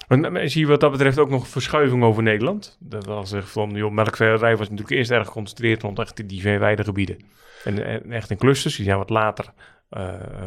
En 0.09 0.51
zie 0.51 0.61
je 0.61 0.67
wat 0.67 0.81
dat 0.81 0.91
betreft 0.91 1.19
ook 1.19 1.31
nog 1.31 1.49
verschuiving 1.49 2.03
over 2.03 2.23
Nederland? 2.23 2.77
Dat 2.81 3.07
was 3.07 3.33
echt 3.33 3.51
van, 3.51 3.71
joh, 3.71 3.93
melkveehouderij 3.93 4.57
was 4.57 4.69
natuurlijk 4.71 4.99
eerst 4.99 5.11
erg 5.11 5.27
geconcentreerd 5.27 5.83
rond 5.83 5.99
echt 5.99 6.29
die 6.29 6.43
weidegebieden. 6.43 7.17
En, 7.65 7.85
en 7.85 8.13
echt 8.13 8.31
in 8.31 8.37
clusters, 8.37 8.77
die 8.77 8.85
zijn 8.85 8.99
wat 8.99 9.11
later 9.11 9.53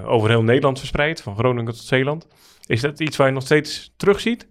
over 0.05 0.29
heel 0.29 0.43
Nederland 0.43 0.79
verspreid, 0.79 1.21
van 1.21 1.37
Groningen 1.37 1.73
tot 1.73 1.83
Zeeland. 1.83 2.27
Is 2.65 2.81
dat 2.81 2.99
iets 2.99 3.17
waar 3.17 3.27
je 3.27 3.33
nog 3.33 3.43
steeds 3.43 3.93
terugziet? 3.97 4.47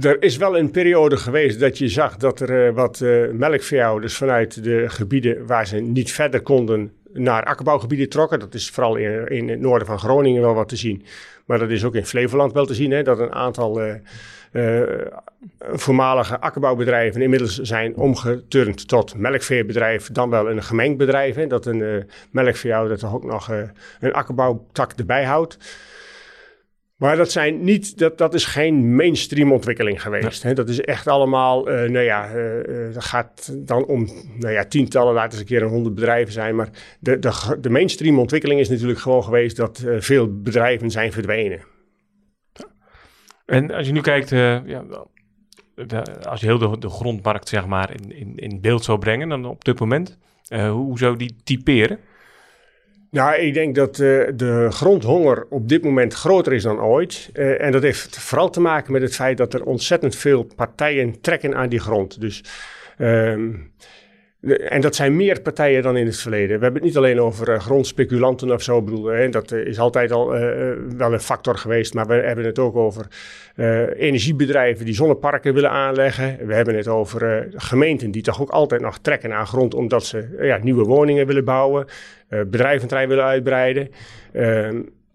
Er 0.00 0.22
is 0.22 0.36
wel 0.36 0.58
een 0.58 0.70
periode 0.70 1.16
geweest 1.16 1.60
dat 1.60 1.78
je 1.78 1.88
zag 1.88 2.16
dat 2.16 2.40
er 2.40 2.68
uh, 2.68 2.74
wat 2.74 3.00
uh, 3.00 3.30
melkveehouders 3.30 4.16
vanuit 4.16 4.64
de 4.64 4.84
gebieden 4.88 5.46
waar 5.46 5.66
ze 5.66 5.76
niet 5.76 6.12
verder 6.12 6.40
konden 6.40 6.92
naar 7.14 7.44
akkerbouwgebieden 7.44 8.08
trokken. 8.08 8.38
Dat 8.38 8.54
is 8.54 8.70
vooral 8.70 8.96
in, 8.96 9.28
in 9.28 9.48
het 9.48 9.60
noorden 9.60 9.86
van 9.86 9.98
Groningen 9.98 10.42
wel 10.42 10.54
wat 10.54 10.68
te 10.68 10.76
zien. 10.76 11.04
Maar 11.44 11.58
dat 11.58 11.70
is 11.70 11.84
ook 11.84 11.94
in 11.94 12.06
Flevoland 12.06 12.52
wel 12.52 12.66
te 12.66 12.74
zien. 12.74 12.90
Hè, 12.90 13.02
dat 13.02 13.18
een 13.18 13.32
aantal 13.32 13.82
uh, 14.52 14.82
voormalige 15.72 16.40
akkerbouwbedrijven 16.40 17.22
inmiddels 17.22 17.58
zijn 17.58 17.96
omgeturnd 17.96 18.88
tot 18.88 19.14
melkveebedrijf, 19.16 20.10
dan 20.12 20.30
wel 20.30 20.50
een 20.50 20.62
gemengd 20.62 20.98
bedrijf. 20.98 21.34
Hè, 21.34 21.46
dat 21.46 21.66
een 21.66 21.78
uh, 21.78 22.02
melkveehouder 22.30 22.98
toch 22.98 23.14
ook 23.14 23.24
nog 23.24 23.52
een 24.00 24.12
akkerbouwtak 24.12 24.92
erbij 24.92 25.24
houdt. 25.24 25.58
Maar 26.96 27.16
dat, 27.16 27.30
zijn 27.30 27.64
niet, 27.64 27.98
dat, 27.98 28.18
dat 28.18 28.34
is 28.34 28.44
geen 28.44 28.94
mainstream 28.96 29.52
ontwikkeling 29.52 30.02
geweest. 30.02 30.42
Hè. 30.42 30.54
Dat 30.54 30.68
is 30.68 30.80
echt 30.80 31.06
allemaal, 31.06 31.70
uh, 31.70 31.90
nou 31.90 32.04
ja, 32.04 32.32
dat 32.92 33.04
gaat 33.04 33.52
dan 33.66 33.84
om 33.84 34.08
nou 34.38 34.52
ja, 34.52 34.64
tientallen, 34.64 35.14
laten 35.14 35.30
eens 35.30 35.40
een 35.40 35.46
keer 35.46 35.62
een 35.62 35.68
honderd 35.68 35.94
bedrijven 35.94 36.32
zijn. 36.32 36.56
Maar 36.56 36.68
de, 37.00 37.18
de, 37.18 37.56
de 37.60 37.70
mainstream 37.70 38.18
ontwikkeling 38.18 38.60
is 38.60 38.68
natuurlijk 38.68 38.98
gewoon 38.98 39.24
geweest 39.24 39.56
dat 39.56 39.84
veel 39.98 40.40
bedrijven 40.40 40.90
zijn 40.90 41.12
verdwenen. 41.12 41.60
En 43.46 43.70
als 43.70 43.86
je 43.86 43.92
nu 43.92 44.00
kijkt, 44.00 44.30
ja, 44.30 44.84
als 46.28 46.40
je 46.40 46.46
heel 46.46 46.58
de, 46.58 46.78
de, 46.78 46.88
grondmarkt 46.88 47.48
zeg 47.48 47.66
maar 47.66 47.90
in, 47.90 48.16
in, 48.16 48.36
in 48.36 48.60
beeld 48.60 48.84
zou 48.84 48.98
brengen 48.98 49.28
dan 49.28 49.44
op 49.44 49.64
dit 49.64 49.80
moment, 49.80 50.18
hoe 50.70 50.98
zou 50.98 51.16
die 51.16 51.36
typeren? 51.44 51.98
Nou, 53.14 53.34
ik 53.36 53.54
denk 53.54 53.74
dat 53.74 53.98
uh, 53.98 54.22
de 54.34 54.66
grondhonger 54.70 55.46
op 55.50 55.68
dit 55.68 55.84
moment 55.84 56.14
groter 56.14 56.52
is 56.52 56.62
dan 56.62 56.80
ooit. 56.80 57.30
en 57.34 57.72
dat 57.72 57.82
heeft 57.82 58.18
vooral 58.18 58.50
te 58.50 58.60
maken 58.60 58.92
met 58.92 59.02
het 59.02 59.14
feit 59.14 59.36
dat 59.36 59.54
er 59.54 59.64
ontzettend 59.64 60.16
veel 60.16 60.46
partijen 60.56 61.20
trekken 61.20 61.54
aan 61.54 61.68
die 61.68 61.80
grond. 61.80 62.20
Dus 62.20 62.44
ehm, 64.46 64.50
en 64.50 64.80
dat 64.80 64.94
zijn 64.94 65.16
meer 65.16 65.40
partijen 65.40 65.82
dan 65.82 65.96
in 65.96 66.06
het 66.06 66.16
verleden. 66.16 66.58
We 66.58 66.64
hebben 66.64 66.74
het 66.74 66.82
niet 66.82 66.96
alleen 66.96 67.20
over 67.20 67.48
uh, 67.48 67.58
grondspeculanten 67.58 68.52
of 68.52 68.62
zo. 68.62 68.82
Bedoel, 68.82 69.04
hè, 69.04 69.28
dat 69.28 69.52
eh, 69.52 69.66
is 69.66 69.78
altijd 69.78 70.12
al 70.12 70.36
uh, 70.36 70.40
wel 70.96 71.12
een 71.12 71.20
factor 71.20 71.56
geweest. 71.56 71.94
Maar 71.94 72.06
we 72.06 72.14
hebben 72.14 72.44
het 72.44 72.58
ook 72.58 72.76
over 72.76 73.06
energiebedrijven 73.96 74.84
die 74.84 74.94
zonneparken 74.94 75.54
willen 75.54 75.70
aanleggen. 75.70 76.46
We 76.46 76.54
hebben 76.54 76.76
het 76.76 76.88
over 76.88 77.48
gemeenten 77.54 78.10
die 78.10 78.22
toch 78.22 78.40
ook 78.40 78.50
altijd 78.50 78.80
nog 78.80 78.98
trekken 78.98 79.32
aan 79.32 79.46
grond 79.46 79.74
omdat 79.74 80.04
ze 80.04 80.36
ja, 80.40 80.58
nieuwe 80.62 80.84
woningen 80.84 81.26
willen 81.26 81.44
bouwen. 81.44 81.86
bedrijventerrein 82.28 83.08
willen 83.08 83.24
uitbreiden. 83.24 83.88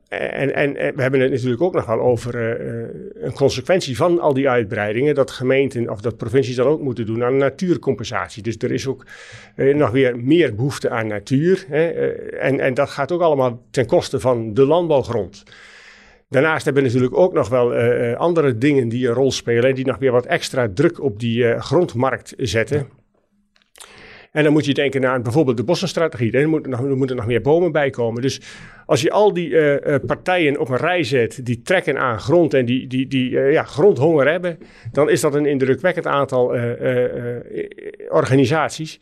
En, 0.09 0.55
en, 0.55 0.73
we 0.73 1.01
hebben 1.01 1.19
het 1.19 1.31
natuurlijk 1.31 1.61
ook 1.61 1.73
nog 1.73 1.85
wel 1.85 1.99
over 1.99 2.35
uh, 2.35 3.23
een 3.25 3.33
consequentie 3.33 3.97
van 3.97 4.19
al 4.19 4.33
die 4.33 4.49
uitbreidingen, 4.49 5.15
dat 5.15 5.31
gemeenten 5.31 5.89
of 5.89 6.01
dat 6.01 6.17
provincies 6.17 6.55
dan 6.55 6.67
ook 6.67 6.81
moeten 6.81 7.05
doen 7.05 7.23
aan 7.23 7.37
natuurcompensatie. 7.37 8.43
Dus 8.43 8.55
er 8.57 8.71
is 8.71 8.87
ook 8.87 9.05
uh, 9.55 9.75
nog 9.75 9.91
weer 9.91 10.19
meer 10.19 10.55
behoefte 10.55 10.89
aan 10.89 11.07
natuur. 11.07 11.65
Hè, 11.67 11.87
en, 12.37 12.59
en 12.59 12.73
dat 12.73 12.89
gaat 12.89 13.11
ook 13.11 13.21
allemaal 13.21 13.61
ten 13.71 13.85
koste 13.85 14.19
van 14.19 14.53
de 14.53 14.65
landbouwgrond. 14.65 15.43
Daarnaast 16.29 16.65
hebben 16.65 16.83
we 16.83 16.89
natuurlijk 16.89 17.17
ook 17.17 17.33
nog 17.33 17.49
wel 17.49 17.73
andere 18.15 18.57
dingen 18.57 18.89
die 18.89 19.07
een 19.07 19.13
rol 19.13 19.31
spelen 19.31 19.69
en 19.69 19.75
die 19.75 19.85
nog 19.85 19.97
weer 19.97 20.11
wat 20.11 20.25
extra 20.25 20.69
druk 20.73 21.03
op 21.03 21.19
die 21.19 21.59
grondmarkt 21.59 22.33
zetten. 22.37 22.98
En 24.31 24.43
dan 24.43 24.53
moet 24.53 24.65
je 24.65 24.73
denken 24.73 25.05
aan 25.05 25.23
bijvoorbeeld 25.23 25.57
de 25.57 25.63
bossenstrategie. 25.63 26.31
Er 26.31 26.49
moeten 26.49 26.71
nog, 26.71 26.79
er 26.79 26.97
moeten 26.97 27.15
nog 27.15 27.25
meer 27.25 27.41
bomen 27.41 27.71
bij 27.71 27.89
komen. 27.89 28.21
Dus 28.21 28.41
als 28.85 29.01
je 29.01 29.11
al 29.11 29.33
die 29.33 29.49
uh, 29.49 29.95
partijen 30.05 30.59
op 30.59 30.69
een 30.69 30.77
rij 30.77 31.03
zet 31.03 31.45
die 31.45 31.61
trekken 31.61 31.97
aan 31.97 32.19
grond 32.19 32.53
en 32.53 32.65
die, 32.65 32.87
die, 32.87 33.07
die 33.07 33.31
uh, 33.31 33.51
ja, 33.51 33.63
grondhonger 33.63 34.27
hebben, 34.27 34.57
dan 34.91 35.09
is 35.09 35.21
dat 35.21 35.35
een 35.35 35.45
indrukwekkend 35.45 36.05
aantal 36.05 36.55
organisaties. 38.09 38.99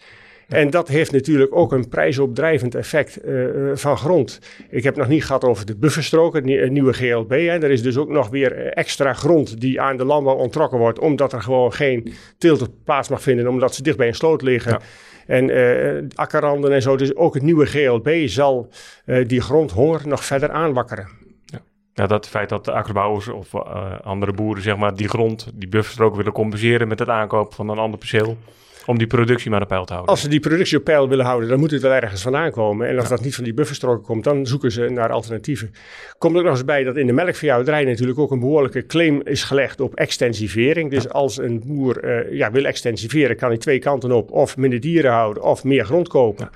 En 0.47 0.69
dat 0.69 0.87
heeft 0.87 1.11
natuurlijk 1.11 1.55
ook 1.55 1.71
een 1.71 1.87
prijsopdrijvend 1.87 2.75
effect 2.75 3.25
uh, 3.25 3.45
van 3.73 3.97
grond. 3.97 4.39
Ik 4.69 4.83
heb 4.83 4.95
nog 4.95 5.07
niet 5.07 5.25
gehad 5.25 5.43
over 5.43 5.65
de 5.65 5.77
bufferstrook, 5.77 6.33
het 6.33 6.71
nieuwe 6.71 6.93
GLB. 6.93 7.29
Hè. 7.29 7.63
Er 7.63 7.71
is 7.71 7.81
dus 7.81 7.97
ook 7.97 8.09
nog 8.09 8.29
weer 8.29 8.67
extra 8.67 9.13
grond 9.13 9.59
die 9.61 9.81
aan 9.81 9.97
de 9.97 10.05
landbouw 10.05 10.35
ontrokken 10.35 10.77
wordt, 10.77 10.99
omdat 10.99 11.33
er 11.33 11.41
gewoon 11.41 11.73
geen 11.73 12.13
teelt 12.37 12.83
plaats 12.83 13.09
mag 13.09 13.21
vinden, 13.21 13.47
omdat 13.47 13.75
ze 13.75 13.83
dicht 13.83 13.97
bij 13.97 14.07
een 14.07 14.15
sloot 14.15 14.41
liggen. 14.41 14.71
Ja. 14.71 14.81
En 15.27 15.49
uh, 15.49 16.03
akkerranden 16.15 16.71
en 16.71 16.81
zo. 16.81 16.95
Dus 16.95 17.15
ook 17.15 17.33
het 17.33 17.43
nieuwe 17.43 17.65
GLB 17.65 18.27
zal 18.27 18.69
uh, 19.05 19.27
die 19.27 19.41
grondhonger 19.41 20.07
nog 20.07 20.25
verder 20.25 20.51
aanwakkeren. 20.51 21.07
Ja. 21.93 22.07
dat 22.07 22.27
feit 22.27 22.49
dat 22.49 22.65
de 22.65 22.71
akkerbouwers 22.71 23.27
of 23.27 23.53
uh, 23.53 23.99
andere 24.01 24.33
boeren 24.33 24.63
zeg 24.63 24.77
maar, 24.77 24.95
die 24.95 25.07
grond, 25.07 25.51
die 25.53 25.67
bufferstrook 25.69 26.15
willen 26.15 26.31
compenseren 26.31 26.87
met 26.87 26.99
het 26.99 27.09
aankoop 27.09 27.53
van 27.53 27.69
een 27.69 27.77
ander 27.77 27.99
perceel 27.99 28.37
om 28.87 28.97
die 28.97 29.07
productie 29.07 29.51
maar 29.51 29.61
op 29.61 29.67
peil 29.67 29.85
te 29.85 29.93
houden. 29.93 30.13
Als 30.13 30.21
ze 30.21 30.29
die 30.29 30.39
productie 30.39 30.77
op 30.77 30.83
peil 30.83 31.09
willen 31.09 31.25
houden, 31.25 31.49
dan 31.49 31.59
moet 31.59 31.71
het 31.71 31.81
wel 31.81 31.91
ergens 31.91 32.21
vandaan 32.21 32.51
komen. 32.51 32.87
En 32.87 32.99
als 32.99 33.09
dat 33.09 33.23
niet 33.23 33.35
van 33.35 33.43
die 33.43 33.53
bufferstroken 33.53 34.05
komt, 34.05 34.23
dan 34.23 34.45
zoeken 34.45 34.71
ze 34.71 34.89
naar 34.89 35.11
alternatieven. 35.11 35.71
Komt 36.17 36.35
er 36.35 36.43
nog 36.43 36.51
eens 36.51 36.65
bij 36.65 36.83
dat 36.83 36.97
in 36.97 37.07
de 37.07 37.13
melkveehouderij 37.13 37.83
natuurlijk 37.83 38.19
ook 38.19 38.31
een 38.31 38.39
behoorlijke 38.39 38.85
claim 38.85 39.21
is 39.23 39.43
gelegd 39.43 39.79
op 39.79 39.95
extensivering. 39.95 40.91
Dus 40.91 41.09
als 41.09 41.37
een 41.37 41.63
boer 41.65 42.03
uh, 42.03 42.37
ja, 42.37 42.51
wil 42.51 42.65
extensiveren, 42.65 43.35
kan 43.35 43.49
hij 43.49 43.57
twee 43.57 43.79
kanten 43.79 44.11
op. 44.11 44.31
Of 44.31 44.57
minder 44.57 44.79
dieren 44.79 45.11
houden, 45.11 45.43
of 45.43 45.63
meer 45.63 45.85
grond 45.85 46.07
kopen. 46.07 46.49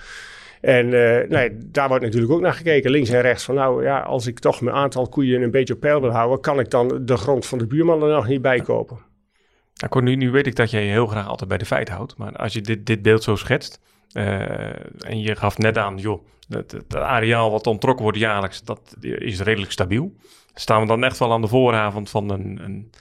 En 0.61 0.85
uh, 0.85 1.17
nee, 1.29 1.51
daar 1.57 1.87
wordt 1.87 2.03
natuurlijk 2.03 2.31
ook 2.31 2.41
naar 2.41 2.53
gekeken, 2.53 2.91
links 2.91 3.09
en 3.09 3.21
rechts. 3.21 3.43
Van 3.43 3.55
nou 3.55 3.83
ja, 3.83 3.99
als 3.99 4.27
ik 4.27 4.39
toch 4.39 4.61
mijn 4.61 4.75
aantal 4.75 5.07
koeien 5.07 5.41
een 5.41 5.51
beetje 5.51 5.73
op 5.73 5.79
peil 5.79 6.01
wil 6.01 6.11
houden, 6.11 6.41
kan 6.41 6.59
ik 6.59 6.69
dan 6.69 7.01
de 7.05 7.17
grond 7.17 7.45
van 7.45 7.57
de 7.57 7.67
buurman 7.67 8.03
er 8.03 8.13
nog 8.13 8.27
niet 8.27 8.41
bij 8.41 8.59
kopen. 8.59 9.10
Nou, 9.75 10.15
nu, 10.15 10.31
weet 10.31 10.47
ik 10.47 10.55
dat 10.55 10.71
jij 10.71 10.85
je 10.85 10.91
heel 10.91 11.07
graag 11.07 11.27
altijd 11.27 11.49
bij 11.49 11.57
de 11.57 11.65
feiten 11.65 11.93
houdt. 11.93 12.17
Maar 12.17 12.35
als 12.35 12.53
je 12.53 12.61
dit, 12.61 12.85
dit 12.85 13.01
beeld 13.01 13.23
zo 13.23 13.35
schetst. 13.35 13.79
Uh, 14.13 15.05
en 15.05 15.21
je 15.21 15.35
gaf 15.35 15.57
net 15.57 15.77
aan, 15.77 15.97
joh, 15.97 16.25
het, 16.49 16.71
het, 16.71 16.95
areaal 16.95 17.51
wat 17.51 17.67
ontrokken 17.67 18.03
wordt 18.03 18.17
jaarlijks, 18.17 18.63
dat 18.63 18.95
is 18.99 19.39
redelijk 19.39 19.71
stabiel. 19.71 20.15
Staan 20.53 20.81
we 20.81 20.87
dan 20.87 21.03
echt 21.03 21.17
wel 21.17 21.31
aan 21.31 21.41
de 21.41 21.47
vooravond 21.47 22.09
van 22.09 22.29
een, 22.29 22.59
een 22.63 22.91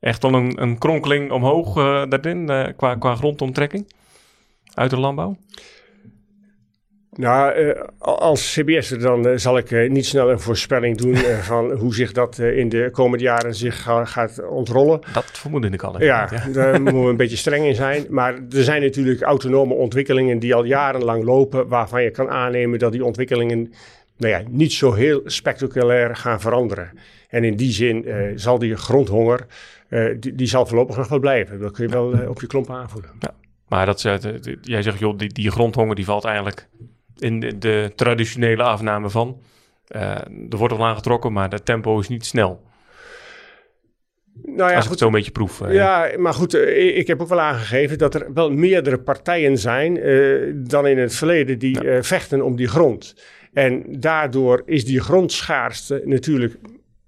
echt 0.00 0.22
wel 0.22 0.34
een, 0.34 0.62
een 0.62 0.78
kronkeling 0.78 1.30
omhoog 1.30 1.76
uh, 1.76 2.04
daarin 2.08 2.50
uh, 2.50 2.66
qua, 2.76 2.94
qua 2.94 3.14
grondomtrekking 3.14 3.92
uit 4.74 4.90
de 4.90 4.98
landbouw? 4.98 5.36
Nou, 7.18 7.58
uh, 7.58 7.82
als 7.98 8.52
CBS 8.52 8.88
dan 8.88 9.26
uh, 9.26 9.36
zal 9.36 9.58
ik 9.58 9.70
uh, 9.70 9.90
niet 9.90 10.06
snel 10.06 10.30
een 10.30 10.40
voorspelling 10.40 10.96
doen 10.96 11.16
van 11.52 11.72
hoe 11.72 11.94
zich 11.94 12.12
dat 12.12 12.38
in 12.38 12.68
de 12.68 12.88
komende 12.92 13.24
jaren 13.24 13.54
zich 13.54 13.82
gaat 14.04 14.48
ontrollen. 14.48 15.00
Dat 15.12 15.24
vermoedde 15.32 15.68
ik 15.68 15.82
al. 15.82 16.02
Ja, 16.02 16.28
ja, 16.30 16.48
daar 16.52 16.82
moeten 16.82 17.02
we 17.02 17.08
een 17.08 17.16
beetje 17.16 17.36
streng 17.36 17.64
in 17.64 17.74
zijn. 17.74 18.06
Maar 18.08 18.34
er 18.34 18.62
zijn 18.62 18.82
natuurlijk 18.82 19.22
autonome 19.22 19.74
ontwikkelingen 19.74 20.38
die 20.38 20.54
al 20.54 20.64
jarenlang 20.64 21.24
lopen, 21.24 21.68
waarvan 21.68 22.02
je 22.02 22.10
kan 22.10 22.30
aannemen 22.30 22.78
dat 22.78 22.92
die 22.92 23.04
ontwikkelingen 23.04 23.72
nou 24.16 24.32
ja, 24.32 24.42
niet 24.50 24.72
zo 24.72 24.92
heel 24.92 25.20
spectaculair 25.24 26.16
gaan 26.16 26.40
veranderen. 26.40 26.90
En 27.28 27.44
in 27.44 27.56
die 27.56 27.72
zin 27.72 28.06
zal 28.34 28.58
die 28.58 28.76
grondhonger, 28.76 29.46
die, 30.20 30.34
die, 30.34 30.46
zal 30.46 30.66
voorlopig 30.66 30.96
nog 30.96 31.08
wel 31.08 31.18
blijven. 31.18 31.60
Dat 31.60 31.72
kun 31.72 31.86
je 31.86 31.92
wel 31.92 32.28
op 32.28 32.40
je 32.40 32.46
klomp 32.46 32.70
aanvoelen. 32.70 33.10
Ja. 33.20 33.34
Maar 33.68 33.86
dat, 33.86 34.02
jij 34.62 34.82
zegt, 34.82 34.98
joh, 34.98 35.18
die, 35.18 35.32
die 35.32 35.50
grondhonger 35.50 35.94
die 35.94 36.04
valt 36.04 36.24
eigenlijk 36.24 36.68
in 37.20 37.40
de, 37.58 37.92
traditionele 37.94 38.62
afname 38.62 39.10
van. 39.10 39.40
Uh, 39.96 40.02
er 40.50 40.56
wordt 40.56 40.74
al 40.74 40.86
aangetrokken, 40.86 41.32
maar 41.32 41.50
het 41.50 41.64
tempo 41.64 41.98
is 41.98 42.08
niet 42.08 42.26
snel. 42.26 42.66
Nou 44.44 44.70
ja, 44.70 44.76
Als 44.76 44.84
ik 44.84 44.90
het 44.90 44.98
zo 44.98 45.06
een 45.06 45.12
beetje 45.12 45.30
proef. 45.30 45.62
ja, 45.70 46.10
maar 46.16 46.34
goed, 46.34 46.54
ik 46.94 47.06
heb 47.06 47.22
ook 47.22 47.28
wel 47.28 47.40
aangegeven 47.40 47.98
dat 47.98 48.14
er 48.14 48.32
wel 48.34 48.50
meerdere 48.50 48.98
partijen 48.98 49.58
zijn 49.58 49.94
dan 50.68 50.86
in 50.86 50.98
het 50.98 51.14
verleden 51.14 51.58
die 51.58 51.78
vechten 52.00 52.42
om 52.42 52.56
die 52.56 52.68
grond. 52.68 53.14
En 53.52 53.84
daardoor 54.00 54.62
is 54.64 54.84
die 54.84 55.00
grondschaarste 55.00 56.02
natuurlijk 56.04 56.58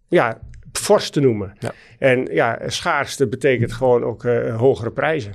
ja, 0.09 0.41
fors 0.73 1.11
te 1.11 1.21
noemen. 1.21 1.53
Ja. 1.59 1.73
En 1.99 2.29
ja, 2.33 2.59
schaarste 2.67 3.29
betekent 3.29 3.73
gewoon 3.73 4.05
ook 4.05 4.23
hogere 4.57 4.91
prijzen. 4.91 5.33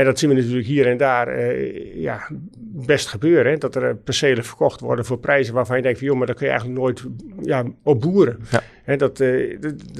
En 0.00 0.06
dat 0.06 0.18
zien 0.18 0.28
we 0.28 0.36
natuurlijk 0.36 0.66
hier 0.66 0.86
en 0.86 0.96
daar 0.96 1.38
uh, 1.38 2.02
ja, 2.02 2.28
best 2.58 3.06
gebeuren. 3.06 3.52
Hè? 3.52 3.58
Dat 3.58 3.74
er 3.74 3.88
eh, 3.88 3.94
percelen 4.04 4.44
verkocht 4.44 4.80
worden 4.80 5.04
voor 5.04 5.18
prijzen 5.18 5.54
waarvan 5.54 5.76
je 5.76 5.82
denkt 5.82 5.98
van... 5.98 6.06
joh, 6.06 6.16
maar 6.16 6.26
dat 6.26 6.36
kun 6.36 6.46
je 6.46 6.52
eigenlijk 6.52 6.80
nooit 6.80 7.04
ja, 7.40 7.64
op 7.82 8.00
boeren. 8.00 8.38
Ja. 8.50 8.60
En 8.84 8.98
dat, 8.98 9.20
uh, 9.20 9.58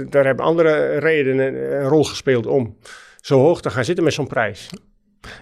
daar 0.08 0.24
hebben 0.24 0.44
andere 0.44 0.98
redenen 0.98 1.72
een 1.72 1.88
rol 1.88 2.04
gespeeld 2.04 2.46
om 2.46 2.76
zo 3.20 3.38
hoog 3.38 3.60
te 3.60 3.70
gaan 3.70 3.84
zitten 3.84 4.04
met 4.04 4.12
zo'n 4.12 4.26
prijs. 4.26 4.70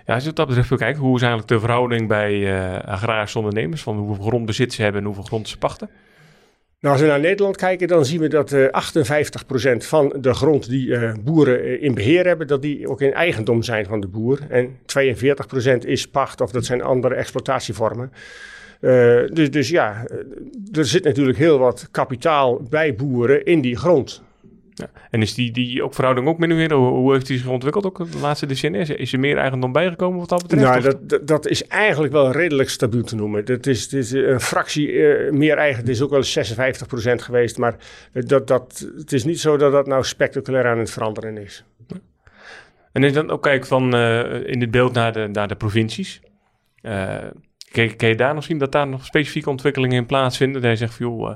Ja, 0.07 0.15
als 0.15 0.25
je 0.25 0.33
dat 0.33 0.47
betreft 0.47 0.69
wil 0.69 0.79
kijken, 0.79 1.03
hoe 1.03 1.17
is 1.17 1.23
eigenlijk 1.23 1.51
de 1.51 1.61
verhouding 1.61 2.09
bij 2.09 2.35
uh, 2.35 2.79
agrarische 2.79 3.39
ondernemers? 3.39 3.83
Van 3.83 3.97
hoeveel 3.97 4.25
grondbezit 4.25 4.73
ze 4.73 4.83
hebben 4.83 5.01
en 5.01 5.07
hoeveel 5.07 5.25
grond 5.25 5.49
ze 5.49 5.59
pachten? 5.59 5.91
Nou, 6.81 6.95
als 6.95 7.03
we 7.03 7.11
naar 7.11 7.21
Nederland 7.21 7.57
kijken, 7.57 7.89
dan 7.89 8.05
zien 8.05 8.21
we 8.21 8.29
dat 8.29 8.53
uh, 8.53 8.65
eh, 8.65 8.83
58% 9.75 9.77
van 9.77 10.15
de 10.21 10.35
grond 10.35 10.69
die 10.69 10.87
uh, 10.87 11.13
boeren 11.25 11.67
uh, 11.67 11.83
in 11.83 11.95
beheer 11.95 12.27
hebben, 12.27 12.47
dat 12.47 12.63
die 12.63 12.89
ook 12.89 13.01
in 13.01 13.13
eigendom 13.13 13.63
zijn 13.63 13.87
van 13.87 14.01
de 14.01 14.07
boer. 14.07 14.39
En 14.49 14.79
42% 14.79 15.79
is 15.79 16.09
pacht 16.09 16.41
of 16.41 16.51
dat 16.51 16.65
zijn 16.65 16.83
andere 16.83 17.15
exploitatievormen. 17.15 18.13
dus, 19.33 19.51
dus 19.51 19.69
ja, 19.69 20.07
er 20.73 20.85
zit 20.85 21.05
natuurlijk 21.05 21.39
heel 21.39 21.59
wat 21.59 21.89
kapitaal 21.91 22.63
bij 22.71 22.95
boeren 22.95 23.45
in 23.45 23.61
die 23.61 23.77
grond. 23.77 24.23
Ja. 24.79 24.91
En 25.11 25.23
is 25.23 25.35
die, 25.35 25.51
die 25.51 25.83
ook 25.83 25.95
verhouding 25.95 26.29
ook 26.29 26.39
min 26.39 26.51
of 26.51 26.57
meer, 26.57 26.73
hoe 26.73 27.13
heeft 27.13 27.27
die 27.27 27.39
zich 27.39 27.47
ontwikkeld 27.47 27.87
ook 27.87 28.13
de 28.13 28.19
laatste 28.19 28.47
decennia? 28.47 28.81
Is 28.81 29.13
er 29.13 29.21
meer 29.21 29.37
eigendom 29.37 29.73
bijgekomen 29.73 30.19
wat 30.19 30.29
dat 30.29 30.43
betreft? 30.43 30.63
Nou, 30.63 30.97
dat, 31.07 31.27
dat, 31.27 31.47
is 31.47 31.67
eigenlijk 31.67 32.13
wel 32.13 32.31
redelijk 32.31 32.69
stabiel 32.69 33.03
te 33.03 33.17
noemen. 33.17 33.45
Dat 33.45 33.67
is, 33.67 33.93
is 33.93 34.11
een 34.11 34.41
fractie 34.41 34.93
uh, 34.93 35.31
meer 35.33 35.57
eigen, 35.57 35.81
het 35.81 35.89
is 35.89 36.03
ook 36.03 36.11
wel 36.11 36.25
56% 36.25 37.23
geweest, 37.23 37.59
maar 37.59 37.77
dat, 38.13 38.47
dat, 38.47 38.91
het 38.97 39.13
is 39.13 39.25
niet 39.25 39.41
zo 39.41 39.57
dat 39.57 39.73
dat 39.73 39.87
nou 39.87 40.05
spectaculair 40.05 40.67
aan 40.67 40.79
het 40.79 40.91
veranderen 40.91 41.37
is. 41.39 41.65
En 42.93 43.05
is 43.05 43.13
dan 43.13 43.31
ook 43.31 43.43
kijk 43.43 43.67
van 43.67 43.95
uh, 43.95 44.47
in 44.47 44.61
het 44.61 44.71
beeld 44.71 44.93
naar 44.93 45.13
de, 45.13 45.29
naar 45.33 45.49
de 45.49 45.57
provincies. 45.57 46.21
Uh, 46.83 47.17
kan, 47.97 48.09
je 48.09 48.15
daar 48.17 48.35
nog 48.35 48.45
zien 48.45 48.59
dat 48.59 48.73
daar 48.73 48.89
nog 48.89 49.05
specifieke 49.05 49.51
ontwikkelingen 49.51 49.97
in 49.97 50.07
plaatsvinden? 50.07 50.63
Dat 50.63 50.71
je 50.71 50.77
zegt 50.77 50.95
van 50.95 51.07
joh, 51.07 51.33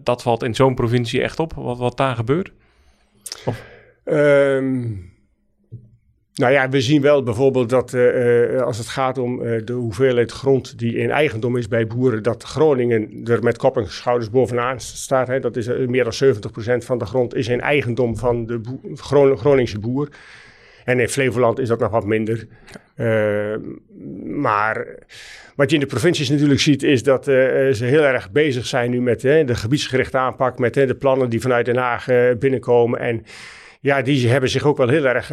dat 0.00 0.22
valt 0.22 0.42
in 0.42 0.54
zo'n 0.54 0.74
provincie 0.74 1.22
echt 1.22 1.38
op, 1.38 1.52
wat, 1.54 1.78
wat 1.78 1.96
daar 1.96 2.16
gebeurt? 2.16 2.52
Um, 4.04 5.08
nou 6.34 6.52
ja, 6.52 6.68
we 6.68 6.80
zien 6.80 7.02
wel 7.02 7.22
bijvoorbeeld 7.22 7.68
dat 7.68 7.92
uh, 7.92 8.62
als 8.62 8.78
het 8.78 8.86
gaat 8.86 9.18
om 9.18 9.42
uh, 9.42 9.60
de 9.64 9.72
hoeveelheid 9.72 10.32
grond 10.32 10.78
die 10.78 10.96
in 10.96 11.10
eigendom 11.10 11.56
is 11.56 11.68
bij 11.68 11.86
boeren, 11.86 12.22
dat 12.22 12.42
Groningen 12.42 13.24
er 13.24 13.42
met 13.42 13.58
kop 13.58 13.76
en 13.76 13.90
schouders 13.90 14.30
bovenaan 14.30 14.80
staat. 14.80 15.28
Hè. 15.28 15.40
Dat 15.40 15.56
is 15.56 15.66
meer 15.66 16.04
dan 16.04 16.34
70% 16.82 16.84
van 16.84 16.98
de 16.98 17.04
grond 17.04 17.34
is 17.34 17.48
in 17.48 17.60
eigendom 17.60 18.16
van 18.16 18.46
de 18.46 18.60
Gron 18.94 19.38
Groningse 19.38 19.78
boer. 19.78 20.08
En 20.84 21.00
in 21.00 21.08
Flevoland 21.08 21.58
is 21.58 21.68
dat 21.68 21.78
nog 21.78 21.90
wat 21.90 22.04
minder. 22.04 22.46
Uh, 23.00 23.54
maar 24.24 24.86
wat 25.56 25.70
je 25.70 25.74
in 25.74 25.80
de 25.80 25.88
provincies 25.88 26.30
natuurlijk 26.30 26.60
ziet, 26.60 26.82
is 26.82 27.02
dat 27.02 27.28
uh, 27.28 27.34
ze 27.72 27.84
heel 27.84 28.02
erg 28.02 28.30
bezig 28.30 28.66
zijn 28.66 28.90
nu 28.90 29.00
met 29.00 29.24
uh, 29.24 29.46
de 29.46 29.54
gebiedsgerichte 29.54 30.18
aanpak, 30.18 30.58
met 30.58 30.74
de 30.74 30.94
plannen 30.94 31.30
die 31.30 31.40
vanuit 31.40 31.64
Den 31.64 31.76
Haag 31.76 32.06
binnenkomen. 32.38 33.00
En 33.00 33.24
ja, 33.80 34.02
die 34.02 34.28
hebben 34.28 34.50
zich 34.50 34.64
ook 34.64 34.76
wel 34.76 34.88
heel 34.88 35.06
erg 35.06 35.32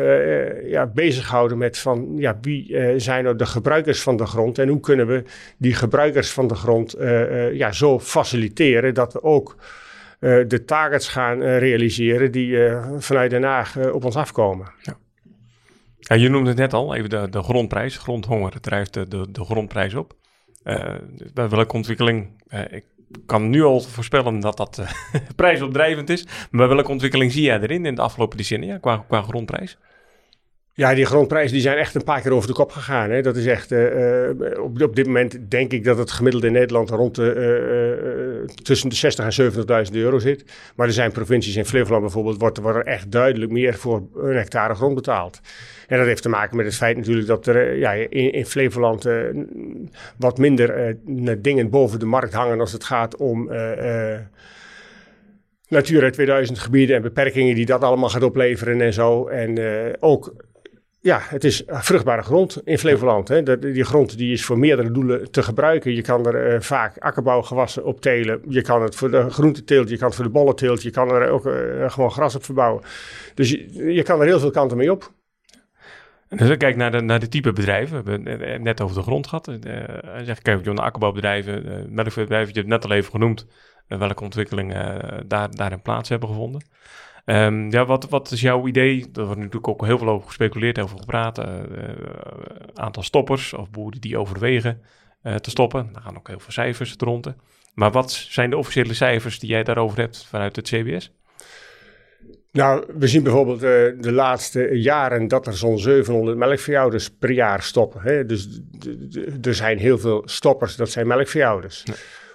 ja, 0.65 0.85
bezig 0.85 1.27
gehouden 1.27 1.57
met 1.57 1.77
van 1.77 2.13
ja, 2.15 2.37
wie 2.41 2.77
zijn 2.99 3.23
nou 3.23 3.35
de 3.35 3.45
gebruikers 3.45 4.01
van 4.01 4.17
de 4.17 4.25
grond 4.25 4.57
en 4.57 4.67
hoe 4.67 4.79
kunnen 4.79 5.07
we 5.07 5.23
die 5.57 5.73
gebruikers 5.73 6.31
van 6.31 6.47
de 6.47 6.55
grond 6.55 6.95
ja, 7.51 7.71
zo 7.71 7.99
faciliteren 7.99 8.93
dat 8.93 9.13
we 9.13 9.23
ook 9.23 9.55
de 10.19 10.63
targets 10.65 11.07
gaan 11.07 11.43
realiseren 11.43 12.31
die 12.31 12.57
vanuit 12.97 13.29
Den 13.29 13.43
Haag 13.43 13.77
op 13.91 14.05
ons 14.05 14.15
afkomen. 14.15 14.67
Ja. 14.81 14.97
Ja, 16.07 16.15
je 16.15 16.29
noemde 16.29 16.49
het 16.49 16.57
net 16.57 16.73
al, 16.73 16.95
even 16.95 17.09
de, 17.09 17.29
de 17.29 17.43
grondprijs. 17.43 17.97
Grondhonger 17.97 18.61
drijft 18.61 18.93
de, 18.93 19.07
de, 19.07 19.31
de 19.31 19.43
grondprijs 19.43 19.93
op. 19.93 20.13
Uh, 20.63 20.95
bij 21.33 21.49
welke 21.49 21.73
ontwikkeling, 21.73 22.43
uh, 22.49 22.61
ik 22.69 22.85
kan 23.25 23.49
nu 23.49 23.63
al 23.63 23.81
voorspellen 23.81 24.39
dat 24.39 24.57
dat 24.57 24.77
uh, 24.79 24.89
prijsopdrijvend 25.35 26.09
is. 26.09 26.23
Maar 26.23 26.67
bij 26.67 26.75
welke 26.75 26.91
ontwikkeling 26.91 27.31
zie 27.31 27.43
jij 27.43 27.59
erin 27.59 27.85
in 27.85 27.95
de 27.95 28.01
afgelopen 28.01 28.37
decennia 28.37 28.77
qua, 28.77 29.05
qua 29.07 29.21
grondprijs? 29.21 29.77
Ja, 30.77 30.93
die 30.93 31.05
grondprijzen 31.05 31.53
die 31.53 31.61
zijn 31.61 31.77
echt 31.77 31.95
een 31.95 32.03
paar 32.03 32.21
keer 32.21 32.31
over 32.31 32.47
de 32.47 32.53
kop 32.53 32.71
gegaan. 32.71 33.09
Hè. 33.09 33.21
Dat 33.21 33.35
is 33.35 33.45
echt, 33.45 33.71
uh, 33.71 34.29
op, 34.61 34.81
op 34.81 34.95
dit 34.95 35.05
moment 35.05 35.37
denk 35.49 35.71
ik 35.71 35.83
dat 35.83 35.97
het 35.97 36.11
gemiddelde 36.11 36.47
in 36.47 36.53
Nederland 36.53 36.89
rond 36.89 37.15
de, 37.15 38.47
uh, 38.47 38.55
tussen 38.63 38.89
de 38.89 38.95
60 38.95 39.37
en 39.37 39.85
70.000 39.85 39.91
euro 39.91 40.19
zit. 40.19 40.43
Maar 40.75 40.87
er 40.87 40.93
zijn 40.93 41.11
provincies 41.11 41.55
in 41.55 41.65
Flevoland 41.65 42.01
bijvoorbeeld, 42.01 42.39
wordt, 42.39 42.57
er 42.57 42.85
echt 42.85 43.11
duidelijk 43.11 43.51
meer 43.51 43.73
voor 43.73 44.07
een 44.15 44.35
hectare 44.35 44.75
grond 44.75 44.95
betaald. 44.95 45.39
En 45.87 45.97
dat 45.97 46.07
heeft 46.07 46.21
te 46.21 46.29
maken 46.29 46.57
met 46.57 46.65
het 46.65 46.75
feit 46.75 46.97
natuurlijk 46.97 47.27
dat 47.27 47.47
er 47.47 47.77
ja, 47.77 47.91
in, 48.09 48.45
Flevoland 48.45 49.07
wat 50.17 50.37
minder 50.37 50.97
dingen 51.41 51.69
boven 51.69 51.99
de 51.99 52.05
markt 52.05 52.33
hangen 52.33 52.59
als 52.59 52.71
het 52.71 52.83
gaat 52.83 53.15
om... 53.15 53.51
Natura 55.67 56.09
2000 56.09 56.59
gebieden 56.59 56.95
en 56.95 57.01
beperkingen 57.01 57.55
die 57.55 57.65
dat 57.65 57.81
allemaal 57.81 58.09
gaat 58.09 58.23
opleveren 58.23 58.81
en 58.81 58.93
zo. 58.93 59.27
En 59.27 59.57
ook 59.99 60.33
ja, 60.99 61.19
het 61.23 61.43
is 61.43 61.63
vruchtbare 61.67 62.21
grond 62.21 62.61
in 62.63 62.77
Flevoland. 62.77 63.27
Hè. 63.27 63.59
die 63.59 63.83
grond 63.83 64.17
die 64.17 64.33
is 64.33 64.45
voor 64.45 64.57
meerdere 64.57 64.91
doelen 64.91 65.31
te 65.31 65.43
gebruiken. 65.43 65.95
Je 65.95 66.01
kan 66.01 66.25
er 66.25 66.53
uh, 66.53 66.61
vaak 66.61 66.97
akkerbouwgewassen 66.97 67.85
op 67.85 68.01
telen. 68.01 68.41
Je 68.47 68.61
kan 68.61 68.81
het 68.81 68.95
voor 68.95 69.11
de 69.11 69.29
groenteteelt, 69.29 69.89
je 69.89 69.97
kan 69.97 70.07
het 70.07 70.15
voor 70.15 70.25
de 70.25 70.31
bollenteelt. 70.31 70.83
Je 70.83 70.91
kan 70.91 71.11
er 71.11 71.29
ook 71.29 71.45
uh, 71.45 71.89
gewoon 71.89 72.11
gras 72.11 72.35
op 72.35 72.43
verbouwen. 72.43 72.83
Dus 73.33 73.49
je, 73.49 73.93
je, 73.93 74.03
kan 74.03 74.19
er 74.19 74.25
heel 74.25 74.39
veel 74.39 74.51
kanten 74.51 74.77
mee 74.77 74.91
op. 74.91 75.11
En 76.27 76.39
als 76.39 76.47
je 76.47 76.57
kijkt 76.57 76.77
naar 76.77 76.91
de, 76.91 77.01
naar 77.01 77.19
de 77.19 77.27
type 77.27 77.53
bedrijven, 77.53 78.03
we 78.03 78.11
hebben 78.11 78.49
het 78.49 78.61
net 78.61 78.81
over 78.81 78.95
de 78.95 79.01
grond 79.01 79.27
gehad. 79.27 79.47
Uh, 79.47 79.55
zeg, 80.23 80.41
kijk 80.41 80.65
naar 80.65 80.75
akkerbouwbedrijven, 80.75 81.65
uh, 81.65 81.71
melkveebedrijven, 81.89 82.53
je 82.53 82.59
hebt 82.59 82.71
het 82.71 82.81
net 82.81 82.91
al 82.91 82.97
even 82.97 83.11
genoemd. 83.11 83.45
welke 83.87 84.23
ontwikkelingen 84.23 85.23
daar, 85.27 85.55
daarin 85.55 85.81
plaats 85.81 86.09
hebben 86.09 86.29
gevonden. 86.29 86.61
Um, 87.29 87.71
ja, 87.71 87.85
wat, 87.85 88.09
wat 88.09 88.31
is 88.31 88.41
jouw 88.41 88.67
idee? 88.67 89.09
Er 89.13 89.23
wordt 89.25 89.37
natuurlijk 89.37 89.67
ook 89.67 89.85
heel 89.85 89.97
veel 89.97 90.09
over 90.09 90.27
gespeculeerd, 90.27 90.79
over 90.79 90.99
gepraat. 90.99 91.39
Uh, 91.39 91.45
aantal 92.73 93.03
stoppers 93.03 93.53
of 93.53 93.69
boeren 93.69 94.01
die 94.01 94.17
overwegen 94.17 94.81
uh, 95.23 95.35
te 95.35 95.49
stoppen. 95.49 95.89
Daar 95.93 96.01
gaan 96.01 96.17
ook 96.17 96.27
heel 96.27 96.39
veel 96.39 96.51
cijfers 96.51 96.95
rond. 96.97 97.27
Maar 97.73 97.91
wat 97.91 98.11
zijn 98.11 98.49
de 98.49 98.57
officiële 98.57 98.93
cijfers 98.93 99.39
die 99.39 99.49
jij 99.49 99.63
daarover 99.63 99.97
hebt 99.99 100.25
vanuit 100.25 100.55
het 100.55 100.65
CBS? 100.67 101.11
Nou, 102.51 102.85
we 102.97 103.07
zien 103.07 103.23
bijvoorbeeld 103.23 103.63
uh, 103.63 103.69
de 104.01 104.11
laatste 104.11 104.69
jaren 104.79 105.27
dat 105.27 105.47
er 105.47 105.57
zo'n 105.57 105.79
700 105.79 106.37
melkveehouders 106.37 107.09
per 107.09 107.31
jaar 107.31 107.61
stoppen. 107.61 108.01
Hè? 108.01 108.25
Dus 108.25 108.59
er 109.41 109.55
zijn 109.55 109.77
heel 109.77 109.97
veel 109.97 110.21
stoppers, 110.25 110.75
dat 110.75 110.89
zijn 110.89 111.07
melkveehouders. 111.07 111.83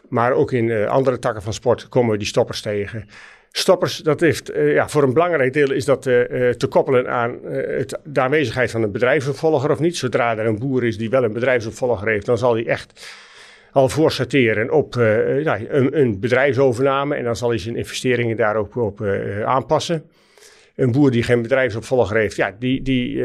Maar 0.09 0.33
ook 0.33 0.52
in 0.52 0.88
andere 0.88 1.18
takken 1.18 1.42
van 1.42 1.52
sport 1.52 1.88
komen 1.88 2.11
we 2.11 2.18
die 2.18 2.26
stoppers 2.26 2.61
tegen. 2.61 3.09
Stoppers, 3.52 3.96
dat 3.96 4.20
heeft 4.20 4.50
uh, 4.50 4.72
ja, 4.72 4.88
voor 4.88 5.02
een 5.02 5.12
belangrijk 5.12 5.52
deel 5.52 5.72
is 5.72 5.84
dat 5.84 6.06
uh, 6.06 6.48
te 6.50 6.66
koppelen 6.66 7.10
aan 7.10 7.38
het, 7.44 7.98
de 8.04 8.20
aanwezigheid 8.20 8.70
van 8.70 8.82
een 8.82 8.92
bedrijfsopvolger 8.92 9.70
of 9.70 9.78
niet. 9.78 9.96
Zodra 9.96 10.38
er 10.38 10.46
een 10.46 10.58
boer 10.58 10.84
is 10.84 10.98
die 10.98 11.10
wel 11.10 11.24
een 11.24 11.32
bedrijfsopvolger 11.32 12.08
heeft, 12.08 12.26
dan 12.26 12.38
zal 12.38 12.54
hij 12.54 12.66
echt 12.66 13.16
al 13.72 13.88
voorsorteren 13.88 14.70
op 14.70 14.94
ja, 15.42 15.60
een, 15.68 16.00
een, 16.00 16.20
bedrijfsovername 16.20 17.14
en 17.14 17.24
dan 17.24 17.36
zal 17.36 17.48
hij 17.48 17.58
zijn 17.58 17.76
investeringen 17.76 18.36
daar 18.36 18.56
ook 18.56 18.76
op 18.76 19.02
aanpassen. 19.44 20.04
Een 20.76 20.92
boer 20.92 21.10
die 21.10 21.22
geen 21.22 21.42
bedrijfsopvolger 21.42 22.16
heeft, 22.16 22.36
ja, 22.36 22.56
die, 22.58 22.82
die 22.82 23.24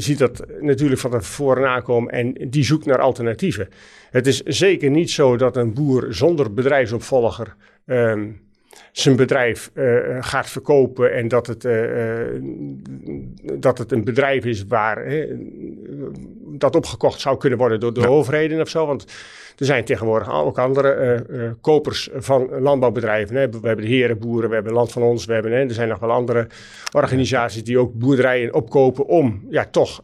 ziet 0.00 0.18
dat 0.18 0.44
natuurlijk 0.60 1.00
van 1.00 1.10
tevoren 1.10 1.68
aankomen 1.68 2.12
en 2.12 2.50
die 2.50 2.64
zoekt 2.64 2.86
naar 2.86 3.00
alternatieven. 3.00 3.68
Het 4.10 4.26
is 4.26 4.42
zeker 4.42 4.90
niet 4.90 5.10
zo 5.10 5.36
dat 5.36 5.56
een 5.56 5.74
boer 5.74 6.06
zonder 6.10 6.54
bedrijfsopvolger 6.54 7.54
um, 7.86 8.42
zijn 8.92 9.16
bedrijf 9.16 9.70
uh, 9.74 10.16
gaat 10.20 10.50
verkopen 10.50 11.14
en 11.14 11.28
dat 11.28 11.46
het, 11.46 11.64
uh, 11.64 11.74
dat 13.54 13.78
het 13.78 13.92
een 13.92 14.04
bedrijf 14.04 14.44
is 14.44 14.66
waar 14.66 15.26
dat 16.46 16.76
opgekocht 16.76 17.20
zou 17.20 17.38
kunnen 17.38 17.58
worden 17.58 17.80
door 17.80 17.94
de 17.94 18.00
ja. 18.00 18.06
overheden 18.06 18.60
of 18.60 18.68
zo. 18.68 18.86
Want 18.86 19.02
er 19.58 19.64
zijn 19.64 19.84
tegenwoordig 19.84 20.32
ook 20.32 20.58
andere 20.58 21.24
uh, 21.30 21.50
kopers 21.60 22.08
van 22.14 22.60
landbouwbedrijven. 22.60 23.36
Hè. 23.36 23.48
We 23.48 23.66
hebben 23.66 23.84
de 23.84 23.90
herenboeren, 23.90 24.48
we 24.48 24.54
hebben 24.54 24.72
Land 24.72 24.92
van 24.92 25.02
Ons, 25.02 25.24
we 25.24 25.32
hebben, 25.32 25.52
hè, 25.52 25.58
er 25.58 25.70
zijn 25.70 25.88
nog 25.88 25.98
wel 25.98 26.10
andere 26.10 26.46
organisaties 26.92 27.64
die 27.64 27.78
ook 27.78 27.92
boerderijen 27.92 28.54
opkopen 28.54 29.06
om 29.06 29.46
ja, 29.50 29.64
toch 29.64 30.02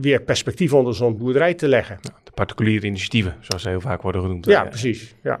weer 0.00 0.22
perspectief 0.22 0.72
onder 0.72 0.94
zo'n 0.94 1.16
boerderij 1.16 1.54
te 1.54 1.68
leggen. 1.68 1.98
de 2.24 2.30
particuliere 2.34 2.86
initiatieven, 2.86 3.36
zoals 3.40 3.62
ze 3.62 3.68
heel 3.68 3.80
vaak 3.80 4.02
worden 4.02 4.20
genoemd. 4.22 4.46
Ja, 4.46 4.64
precies. 4.64 5.14
Ja. 5.22 5.40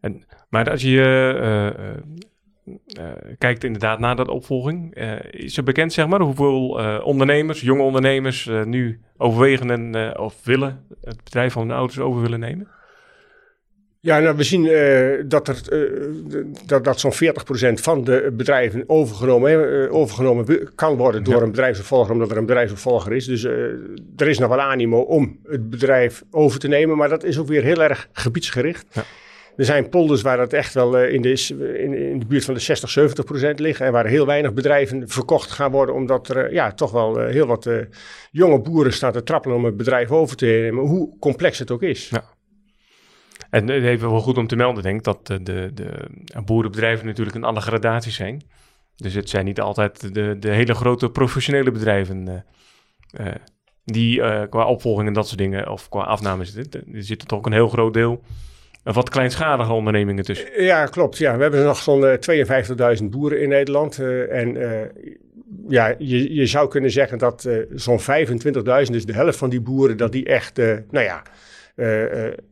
En 0.00 0.24
maar 0.48 0.70
als 0.70 0.82
je 0.82 1.74
uh, 2.64 3.12
kijkt 3.38 3.64
inderdaad 3.64 3.98
naar 3.98 4.16
dat 4.16 4.28
opvolging. 4.28 4.94
is 5.30 5.56
er 5.56 5.62
bekend, 5.62 5.92
zeg 5.92 6.06
maar, 6.06 6.20
hoeveel 6.20 6.68
ondernemers, 7.02 7.60
jonge 7.60 7.82
ondernemers, 7.82 8.50
nu 8.64 9.00
overwegen 9.16 9.70
en, 9.70 10.18
of 10.18 10.44
willen 10.44 10.86
het 11.00 11.24
bedrijf 11.24 11.52
van 11.52 11.68
hun 11.68 11.76
ouders 11.76 11.98
over 11.98 12.20
willen 12.22 12.40
nemen? 12.40 12.68
Ja, 14.00 14.18
nou, 14.18 14.36
we 14.36 14.42
zien 14.42 14.64
uh, 14.64 15.24
dat, 15.26 15.48
er, 15.48 15.62
uh, 15.72 16.44
dat, 16.66 16.84
dat 16.84 17.00
zo'n 17.00 17.12
40% 17.12 17.16
van 17.74 18.04
de 18.04 18.32
bedrijven 18.36 18.84
overgenomen, 18.86 19.72
uh, 19.72 19.94
overgenomen 19.94 20.74
kan 20.74 20.96
worden 20.96 21.24
door 21.24 21.42
een 21.42 21.50
bedrijfsopvolger, 21.50 22.12
omdat 22.12 22.30
er 22.30 22.36
een 22.36 22.46
bedrijfsopvolger 22.46 23.12
is. 23.12 23.26
Dus 23.26 23.44
er 24.16 24.28
is 24.28 24.38
nog 24.38 24.48
wel 24.48 24.60
animo 24.60 25.00
om 25.00 25.38
het 25.44 25.70
bedrijf 25.70 26.22
over 26.30 26.58
te 26.58 26.68
nemen, 26.68 26.96
maar 26.96 27.08
dat 27.08 27.24
is 27.24 27.38
ook 27.38 27.46
weer 27.46 27.62
heel 27.62 27.82
erg 27.82 28.08
gebiedsgericht. 28.12 28.86
Ja. 28.92 29.02
Er 29.58 29.64
zijn 29.64 29.88
polders 29.88 30.22
waar 30.22 30.36
dat 30.36 30.52
echt 30.52 30.74
wel 30.74 30.98
in 30.98 31.22
de, 31.22 31.32
in, 31.58 31.94
in, 31.94 32.18
de 32.18 32.26
buurt 32.26 32.44
van 32.44 32.54
de 32.54 32.60
60, 32.60 32.90
70 32.90 33.24
procent 33.24 33.58
liggen. 33.58 33.86
En 33.86 33.92
waar 33.92 34.06
heel 34.06 34.26
weinig 34.26 34.52
bedrijven 34.52 35.08
verkocht 35.08 35.50
gaan 35.50 35.70
worden. 35.70 35.94
Omdat 35.94 36.28
er 36.28 36.52
ja, 36.52 36.72
toch 36.72 36.90
wel 36.90 37.18
heel 37.18 37.46
wat 37.46 37.70
jonge 38.30 38.60
boeren 38.60 38.92
staan 38.92 39.12
te 39.12 39.22
trappelen 39.22 39.56
om 39.56 39.64
het 39.64 39.76
bedrijf 39.76 40.10
over 40.10 40.36
te 40.36 40.46
nemen. 40.46 40.84
Hoe 40.84 41.18
complex 41.18 41.58
het 41.58 41.70
ook 41.70 41.82
is. 41.82 42.08
Ja. 42.08 42.24
En 43.50 43.68
even 43.70 44.10
wel 44.10 44.20
goed 44.20 44.38
om 44.38 44.46
te 44.46 44.56
melden, 44.56 44.82
denk 44.82 44.98
ik, 44.98 45.04
dat 45.04 45.26
de, 45.26 45.42
de, 45.42 45.70
de 45.74 46.10
boerenbedrijven 46.44 47.06
natuurlijk 47.06 47.36
een 47.36 47.44
alle 47.44 47.60
gradaties 47.60 48.14
zijn. 48.14 48.42
Dus 48.96 49.14
het 49.14 49.30
zijn 49.30 49.44
niet 49.44 49.60
altijd 49.60 50.14
de, 50.14 50.36
de 50.38 50.50
hele 50.50 50.74
grote 50.74 51.10
professionele 51.10 51.70
bedrijven 51.70 52.44
die 53.84 54.18
qua 54.48 54.66
opvolging 54.66 55.08
en 55.08 55.14
dat 55.14 55.26
soort 55.26 55.38
dingen, 55.38 55.70
of 55.70 55.88
qua 55.88 56.02
afname 56.02 56.44
zitten. 56.44 56.94
Er 56.94 57.02
zit 57.02 57.28
toch 57.28 57.38
ook 57.38 57.46
een 57.46 57.52
heel 57.52 57.68
groot 57.68 57.94
deel 57.94 58.22
wat 58.82 59.10
kleinschalige 59.10 59.72
ondernemingen 59.72 60.24
tussen. 60.24 60.62
Ja, 60.62 60.86
klopt. 60.86 61.18
Ja. 61.18 61.36
We 61.36 61.42
hebben 61.42 61.64
nog 61.64 61.78
zo'n 61.78 62.18
52.000 63.00 63.04
boeren 63.04 63.40
in 63.40 63.48
Nederland. 63.48 63.98
en 64.30 64.56
ja, 65.68 65.94
je, 65.98 66.34
je 66.34 66.46
zou 66.46 66.68
kunnen 66.68 66.90
zeggen 66.90 67.18
dat 67.18 67.48
zo'n 67.74 68.00
25.000, 68.00 68.04
dus 68.64 69.06
de 69.06 69.12
helft 69.12 69.38
van 69.38 69.50
die 69.50 69.60
boeren, 69.60 69.96
dat 69.96 70.12
die 70.12 70.24
echt, 70.24 70.56
nou 70.90 71.04
ja 71.04 71.22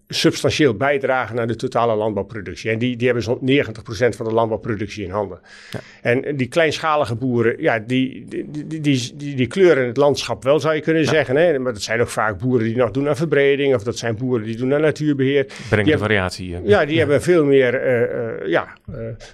substantieel 0.09 0.75
bijdragen 0.75 1.37
naar 1.37 1.47
de 1.47 1.57
totale 1.57 1.95
landbouwproductie. 1.95 2.71
En 2.71 2.79
die, 2.79 2.97
die 2.97 3.07
hebben 3.07 3.25
zo'n 3.25 3.39
90% 3.41 4.17
van 4.17 4.27
de 4.27 4.33
landbouwproductie 4.33 5.05
in 5.05 5.11
handen. 5.11 5.41
Ja. 5.71 5.81
En 6.03 6.37
die 6.37 6.47
kleinschalige 6.47 7.15
boeren, 7.15 7.55
ja, 7.59 7.79
die, 7.79 8.25
die, 8.29 8.67
die, 8.67 8.81
die, 8.81 9.35
die, 9.35 9.47
kleuren 9.47 9.87
het 9.87 9.97
landschap 9.97 10.43
wel, 10.43 10.61
zou 10.61 10.75
je 10.75 10.81
kunnen 10.81 11.05
zeggen. 11.05 11.37
Hè? 11.37 11.59
Maar 11.59 11.73
dat 11.73 11.83
zijn 11.83 12.01
ook 12.01 12.09
vaak 12.09 12.39
boeren 12.39 12.67
die 12.67 12.77
nog 12.77 12.91
doen 12.91 13.09
aan 13.09 13.17
verbreding, 13.17 13.75
of 13.75 13.83
dat 13.83 13.99
zijn 13.99 14.17
boeren 14.17 14.47
die 14.47 14.57
doen 14.57 14.75
aan 14.75 14.81
natuurbeheer. 14.81 15.47
Brengt 15.69 15.91
de 15.91 15.99
variatie. 15.99 16.57
Ja, 16.65 16.85
die 16.85 16.99
hebben 16.99 17.23
veel 17.23 17.45
meer 17.45 17.87
uh, 17.87 18.49
ja, 18.49 18.77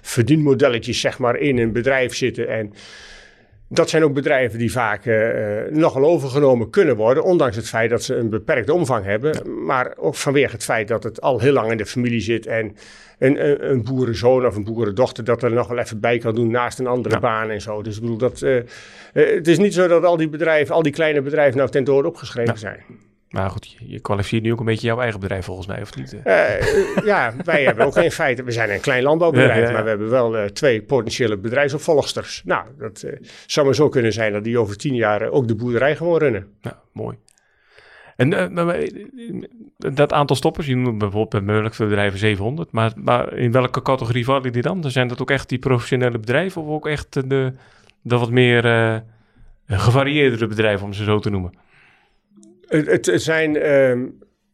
verdienmodelletjes, 0.01 0.99
zeg 0.99 1.19
maar, 1.19 1.37
in 1.37 1.57
een 1.57 1.71
bedrijf 1.71 2.15
zitten. 2.15 2.47
En 2.47 2.73
dat 3.67 3.89
zijn 3.89 4.03
ook 4.03 4.13
bedrijven 4.13 4.59
die 4.59 4.71
vaak 4.71 5.05
uh, 5.05 5.61
nogal 5.69 6.03
overgenomen 6.03 6.69
kunnen 6.69 6.95
worden, 6.95 7.23
ondanks 7.23 7.55
het 7.55 7.69
feit 7.69 7.89
dat 7.89 8.03
ze 8.03 8.15
een 8.15 8.29
beperkte 8.29 8.73
omvang 8.73 9.05
hebben. 9.05 9.65
Maar 9.65 9.93
ook 9.97 10.15
vanwege 10.15 10.51
het 10.51 10.63
feit 10.63 10.87
dat 10.87 11.03
het 11.03 11.21
al 11.21 11.39
heel 11.39 11.53
lang 11.53 11.71
in 11.71 11.77
de 11.77 11.85
familie 11.85 12.21
zit 12.21 12.45
en 12.45 12.75
een, 13.19 13.49
een, 13.49 13.69
een 13.69 13.83
boerenzoon 13.83 14.45
of 14.45 14.55
een 14.55 14.63
boerendochter 14.63 15.23
dat 15.23 15.43
er 15.43 15.51
nog 15.51 15.67
wel 15.67 15.77
even 15.77 15.99
bij 15.99 16.17
kan 16.17 16.35
doen 16.35 16.51
naast 16.51 16.79
een 16.79 16.87
andere 16.87 17.19
baan 17.19 17.49
en 17.49 17.61
zo. 17.61 17.81
Dus 17.81 17.95
ik 17.95 18.01
bedoel, 18.01 18.17
dat, 18.17 18.41
uh, 18.41 18.61
het 19.13 19.47
is 19.47 19.57
niet 19.57 19.73
zo 19.73 19.87
dat 19.87 20.03
al 20.03 20.17
die 20.17 20.29
bedrijven, 20.29 20.75
al 20.75 20.81
die 20.81 20.91
kleine 20.91 21.21
bedrijven 21.21 21.57
nou 21.57 21.69
ten 21.69 21.83
dode 21.83 22.07
opgeschreven 22.07 22.57
zijn. 22.57 22.83
Maar 23.33 23.49
goed, 23.49 23.75
je 23.79 23.99
kwalificeert 23.99 24.43
nu 24.43 24.51
ook 24.51 24.59
een 24.59 24.65
beetje 24.65 24.87
jouw 24.87 24.99
eigen 24.99 25.19
bedrijf 25.19 25.45
volgens 25.45 25.67
mij, 25.67 25.81
of 25.81 25.95
niet? 25.95 26.13
Uh, 26.13 27.03
ja, 27.05 27.33
wij 27.43 27.63
hebben 27.67 27.85
ook 27.85 27.93
geen 27.93 28.11
feiten. 28.11 28.45
We 28.45 28.51
zijn 28.51 28.71
een 28.71 28.79
klein 28.79 29.03
landbouwbedrijf, 29.03 29.71
maar 29.71 29.83
we 29.83 29.89
hebben 29.89 30.09
wel 30.09 30.37
uh, 30.37 30.45
twee 30.45 30.81
potentiële 30.81 31.37
bedrijfsopvolgsters. 31.37 32.41
Nou, 32.45 32.65
dat 32.77 33.03
uh, 33.05 33.11
zou 33.45 33.65
maar 33.65 33.75
zo 33.75 33.89
kunnen 33.89 34.13
zijn 34.13 34.33
dat 34.33 34.43
die 34.43 34.59
over 34.59 34.77
tien 34.77 34.95
jaar 34.95 35.29
ook 35.29 35.47
de 35.47 35.55
boerderij 35.55 35.95
gewoon 35.95 36.17
runnen. 36.17 36.47
Ja, 36.61 36.81
mooi. 36.91 37.17
En 38.15 38.29
dat 39.77 40.13
aantal 40.13 40.35
stoppers, 40.35 40.67
je 40.67 40.75
noemt 40.75 40.97
bijvoorbeeld 40.97 41.45
bij 41.45 41.71
bedrijven 41.77 42.19
700, 42.19 42.71
maar, 42.71 42.91
maar 42.95 43.33
in 43.33 43.51
welke 43.51 43.81
categorie 43.81 44.25
vallen 44.25 44.51
die 44.51 44.61
dan? 44.61 44.91
Zijn 44.91 45.07
dat 45.07 45.21
ook 45.21 45.31
echt 45.31 45.49
die 45.49 45.59
professionele 45.59 46.19
bedrijven 46.19 46.61
of 46.61 46.67
ook 46.67 46.87
echt 46.87 47.13
de, 47.29 47.53
de 48.01 48.17
wat 48.17 48.31
meer 48.31 49.03
gevarieerdere 49.67 50.47
bedrijven, 50.47 50.85
om 50.85 50.93
ze 50.93 51.03
zo 51.03 51.19
te 51.19 51.29
noemen? 51.29 51.61
Het, 52.81 53.05
het 53.05 53.21
zijn, 53.21 53.57
ehm, 53.57 54.05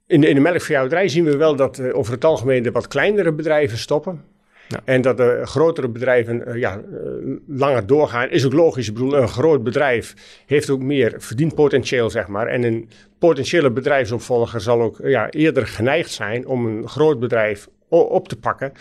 in, 0.08 0.22
de, 0.22 0.28
in 0.28 0.36
de 0.36 0.42
melkveehouderij 0.42 1.08
zien 1.08 1.24
we 1.24 1.38
wel 1.38 1.56
dat 1.56 1.80
uh, 1.80 1.98
over 1.98 2.14
het 2.14 2.26
algemeen 2.26 2.64
de 2.64 2.72
wat 2.72 2.88
kleinere 2.88 3.34
bedrijven 3.34 3.78
stoppen. 3.78 4.24
Ja. 4.68 4.80
En 4.86 5.02
dat 5.02 5.18
de 5.18 5.42
grotere 5.44 5.90
bedrijven 5.90 6.44
uh, 6.48 6.56
ja, 6.56 6.78
uh, 6.78 7.38
langer 7.48 7.86
doorgaan, 7.86 8.30
is 8.30 8.46
ook 8.46 8.54
logisch. 8.54 8.88
Ik 8.88 8.94
bedoel, 8.94 9.18
een 9.18 9.28
groot 9.28 9.64
bedrijf 9.64 10.14
heeft 10.46 10.70
ook 10.70 10.82
meer 10.82 11.14
verdienpotentieel, 11.18 12.10
zeg 12.10 12.28
maar. 12.28 12.48
En 12.48 12.64
een 12.64 12.90
potentiële 13.20 13.72
bedrijfsopvolger 13.72 14.62
zal 14.62 14.82
ook 14.82 15.00
ja, 15.04 15.30
eerder 15.30 15.68
geneigd 15.68 16.12
zijn 16.12 16.48
om 16.48 16.66
een 16.66 16.88
groot 16.88 17.20
bedrijf 17.20 17.68
op 17.90 18.28
te 18.28 18.36
pakken 18.36 18.72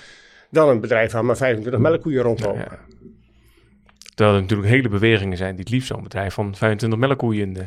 dan 0.51 0.69
een 0.69 0.81
bedrijf 0.81 1.13
waar 1.13 1.25
maar 1.25 1.37
25 1.37 1.81
melkkoeien 1.81 2.23
rondlopen. 2.23 2.61
Ja, 2.61 2.79
Terwijl 4.15 4.37
er 4.37 4.43
natuurlijk 4.43 4.69
hele 4.69 4.89
bewegingen 4.89 5.37
zijn 5.37 5.51
die 5.51 5.61
het 5.61 5.71
liefst 5.71 5.89
zo'n 5.89 6.03
bedrijf 6.03 6.35
van 6.35 6.55
25 6.55 6.99
melkkoeien 6.99 7.43
in 7.43 7.53
de 7.53 7.67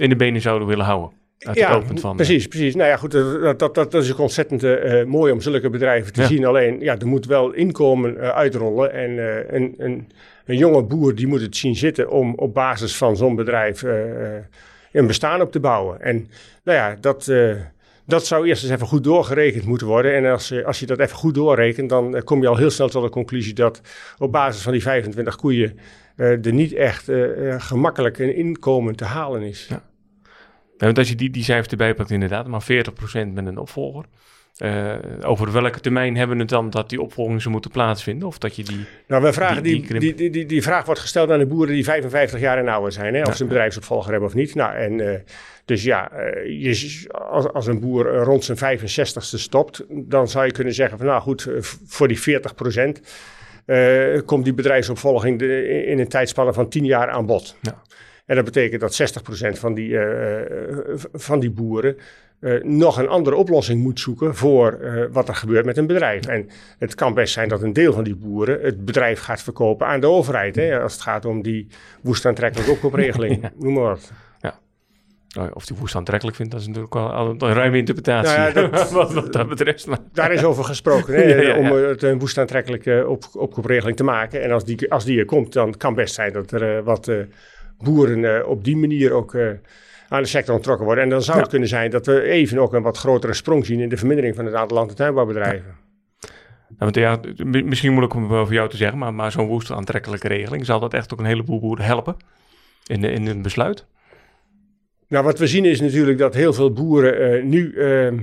in 0.00 0.08
de 0.08 0.16
benen 0.16 0.40
zouden 0.40 0.68
willen 0.68 0.84
houden. 0.84 1.16
ja, 1.52 1.82
van, 1.94 2.16
precies, 2.16 2.44
eh, 2.44 2.48
precies. 2.48 2.74
Nou 2.74 2.88
ja, 2.88 2.96
goed, 2.96 3.12
dat, 3.12 3.58
dat, 3.58 3.74
dat 3.74 3.94
is 3.94 4.12
ook 4.12 4.18
ontzettend 4.18 4.62
uh, 4.62 5.04
mooi 5.04 5.32
om 5.32 5.40
zulke 5.40 5.70
bedrijven 5.70 6.12
te 6.12 6.24
zien. 6.24 6.44
Alleen, 6.44 6.80
ja, 6.80 6.98
er 6.98 7.06
moet 7.06 7.26
wel 7.26 7.52
inkomen 7.52 8.14
uh, 8.14 8.28
uitrollen. 8.28 8.92
En 8.92 9.10
een, 9.54 9.74
een, 9.78 10.08
een, 10.46 10.56
jonge 10.56 10.82
boer 10.82 11.14
die 11.14 11.26
moet 11.26 11.40
het 11.40 11.56
zien 11.56 11.76
zitten 11.76 12.10
om 12.10 12.34
op 12.34 12.54
basis 12.54 12.96
van 12.96 13.16
zo'n 13.16 13.36
bedrijf 13.36 13.82
een 14.92 15.06
bestaan 15.06 15.40
op 15.40 15.52
te 15.52 15.60
bouwen. 15.60 16.00
En 16.00 16.28
nou 16.64 16.78
ja, 16.78 16.96
dat, 17.00 17.32
dat 18.06 18.26
zou 18.26 18.46
eerst 18.46 18.62
eens 18.62 18.72
even 18.72 18.86
goed 18.86 19.04
doorgerekend 19.04 19.64
moeten 19.64 19.86
worden. 19.86 20.14
En 20.14 20.32
als, 20.32 20.64
als 20.64 20.80
je 20.80 20.86
dat 20.86 20.98
even 20.98 21.16
goed 21.16 21.34
doorrekent, 21.34 21.88
dan 21.88 22.22
kom 22.24 22.42
je 22.42 22.48
al 22.48 22.56
heel 22.56 22.70
snel 22.70 22.88
tot 22.88 23.02
de 23.02 23.10
conclusie 23.10 23.54
dat 23.54 23.80
op 24.18 24.32
basis 24.32 24.62
van 24.62 24.72
die 24.72 24.82
25 24.82 25.36
koeien 25.36 25.78
er 26.18 26.52
niet 26.52 26.72
echt 26.72 27.10
gemakkelijk 27.58 28.18
een 28.18 28.34
inkomen 28.34 28.96
te 28.96 29.04
halen 29.04 29.42
is. 29.42 29.66
Ja. 29.68 29.82
Ja, 30.78 30.84
want 30.84 30.98
als 30.98 31.08
je 31.08 31.14
die, 31.14 31.30
die 31.30 31.44
cijfers 31.44 31.68
erbij 31.68 31.94
pakt, 31.94 32.10
inderdaad, 32.10 32.46
maar 32.46 32.62
40% 32.62 32.66
met 33.32 33.46
een 33.46 33.58
opvolger. 33.58 34.04
Uh, 34.58 34.94
over 35.22 35.52
welke 35.52 35.80
termijn 35.80 36.16
hebben 36.16 36.36
we 36.36 36.42
het 36.42 36.50
dan 36.50 36.70
dat 36.70 36.88
die 36.88 37.00
opvolging 37.00 37.40
zou 37.40 37.52
moeten 37.52 37.70
plaatsvinden? 37.70 38.28
Of 38.28 38.38
dat 38.38 38.56
je 38.56 38.64
die. 38.64 38.86
Nou, 39.06 39.22
we 39.22 39.32
vragen 39.32 39.62
die, 39.62 39.98
die, 39.98 40.14
die, 40.14 40.30
die, 40.30 40.46
die, 40.46 40.62
vraag 40.62 40.84
wordt 40.84 41.00
gesteld 41.00 41.30
aan 41.30 41.38
de 41.38 41.46
boeren 41.46 41.74
die 41.74 41.84
55 41.84 42.40
jaar 42.40 42.58
en 42.58 42.68
ouder 42.68 42.92
zijn, 42.92 43.14
hè, 43.14 43.22
of 43.22 43.36
ze 43.36 43.42
een 43.42 43.48
bedrijfsopvolger 43.48 44.10
hebben 44.10 44.28
of 44.28 44.34
niet. 44.34 44.54
Nou, 44.54 44.74
en 44.74 44.98
uh, 44.98 45.14
dus 45.64 45.82
ja, 45.82 46.10
uh, 46.12 46.62
je, 46.62 47.04
als, 47.30 47.52
als 47.52 47.66
een 47.66 47.80
boer 47.80 48.16
rond 48.16 48.44
zijn 48.44 48.78
65ste 48.78 49.38
stopt, 49.38 49.84
dan 49.88 50.28
zou 50.28 50.46
je 50.46 50.52
kunnen 50.52 50.74
zeggen 50.74 50.98
van 50.98 51.06
nou 51.06 51.20
goed, 51.20 51.48
voor 51.86 52.08
die 52.08 52.20
40 52.20 52.54
komt 54.24 54.44
die 54.44 54.54
bedrijfsopvolging 54.54 55.38
de, 55.38 55.84
in 55.84 55.98
een 55.98 56.08
tijdspanne 56.08 56.52
van 56.52 56.68
10 56.68 56.84
jaar 56.84 57.08
aan 57.08 57.26
bod. 57.26 57.56
Ja. 57.60 57.82
En 58.28 58.36
dat 58.36 58.44
betekent 58.44 58.80
dat 58.80 59.00
60% 59.56 59.58
van 59.58 59.74
die, 59.74 59.88
uh, 59.88 60.40
van 61.12 61.40
die 61.40 61.50
boeren 61.50 61.96
uh, 62.40 62.62
nog 62.62 62.98
een 62.98 63.08
andere 63.08 63.36
oplossing 63.36 63.82
moet 63.82 64.00
zoeken 64.00 64.34
voor 64.34 64.78
uh, 64.80 65.04
wat 65.10 65.28
er 65.28 65.34
gebeurt 65.34 65.64
met 65.64 65.76
een 65.76 65.86
bedrijf. 65.86 66.26
En 66.26 66.48
het 66.78 66.94
kan 66.94 67.14
best 67.14 67.32
zijn 67.32 67.48
dat 67.48 67.62
een 67.62 67.72
deel 67.72 67.92
van 67.92 68.04
die 68.04 68.14
boeren 68.14 68.60
het 68.60 68.84
bedrijf 68.84 69.20
gaat 69.20 69.42
verkopen 69.42 69.86
aan 69.86 70.00
de 70.00 70.06
overheid. 70.06 70.56
Hè, 70.56 70.80
als 70.80 70.92
het 70.92 71.02
gaat 71.02 71.24
om 71.24 71.42
die 71.42 71.66
woestaantrekkelijke 72.02 72.72
opkoopregeling. 72.74 73.42
ja. 73.42 73.52
Noem 73.58 73.72
maar 73.72 73.82
wat. 73.82 74.12
Nou 75.28 75.50
of 75.52 75.66
die 75.66 75.76
woest 75.76 75.94
aantrekkelijk 75.94 76.36
vindt, 76.36 76.52
dat 76.52 76.60
is 76.60 76.66
natuurlijk 76.66 76.94
wel 76.94 77.36
een 77.38 77.52
ruime 77.52 77.76
interpretatie. 77.76 78.36
Nou 78.36 78.48
ja, 78.48 78.68
dat, 78.68 78.90
wat, 78.90 79.12
wat, 79.12 79.32
dat 79.32 79.48
betreft. 79.48 79.86
Maar. 79.86 79.98
Daar 80.12 80.32
is 80.32 80.44
over 80.44 80.64
gesproken, 80.64 81.14
hè, 81.14 81.22
ja, 81.34 81.40
ja, 81.40 81.56
om 81.56 81.72
het 81.72 82.02
een 82.02 82.18
woestaantrekkelijke 82.18 83.04
op, 83.08 83.24
opkoopregeling 83.32 83.96
te 83.96 84.04
maken. 84.04 84.42
En 84.42 84.50
als 84.50 84.64
die, 84.64 84.92
als 84.92 85.04
die 85.04 85.18
er 85.18 85.24
komt, 85.24 85.52
dan 85.52 85.76
kan 85.76 85.94
best 85.94 86.14
zijn 86.14 86.32
dat 86.32 86.52
er 86.52 86.82
wat 86.82 87.10
boeren 87.78 88.18
uh, 88.18 88.48
op 88.48 88.64
die 88.64 88.76
manier 88.76 89.12
ook 89.12 89.36
aan 90.08 90.22
de 90.22 90.28
sector 90.28 90.54
ontrokken 90.54 90.84
worden. 90.84 91.04
En 91.04 91.10
dan 91.10 91.22
zou 91.22 91.38
het 91.38 91.48
kunnen 91.48 91.68
zijn 91.68 91.90
dat 91.90 92.06
we 92.06 92.22
even 92.22 92.58
ook 92.58 92.72
een 92.72 92.82
wat 92.82 92.98
grotere 92.98 93.34
sprong 93.34 93.66
zien 93.66 93.80
in 93.80 93.88
de 93.88 93.96
vermindering 93.96 94.36
van 94.36 94.44
het 94.44 94.54
aantal 94.54 94.76
land- 94.76 94.90
en 94.90 94.96
tuinbouwbedrijven. 94.96 95.76
Ja. 96.78 96.88
ja, 96.92 97.20
misschien 97.44 97.90
moeilijk 97.90 98.14
om 98.14 98.28
voor 98.28 98.52
jou 98.52 98.68
te 98.68 98.76
zeggen, 98.76 98.98
maar, 98.98 99.14
maar 99.14 99.32
zo'n 99.32 99.46
woeste 99.46 99.74
aantrekkelijke 99.74 100.28
regeling, 100.28 100.66
zal 100.66 100.80
dat 100.80 100.94
echt 100.94 101.12
ook 101.12 101.18
een 101.18 101.24
heleboel 101.24 101.60
boeren 101.60 101.84
helpen 101.84 102.16
in, 102.86 103.04
in 103.04 103.26
een 103.26 103.42
besluit? 103.42 103.86
Nou, 105.08 105.24
wat 105.24 105.38
we 105.38 105.46
zien 105.46 105.64
is 105.64 105.80
natuurlijk 105.80 106.18
dat 106.18 106.34
heel 106.34 106.52
veel 106.52 106.72
boeren 106.72 107.36
uh, 107.36 107.44
nu 107.44 107.74
ehm, 107.74 108.18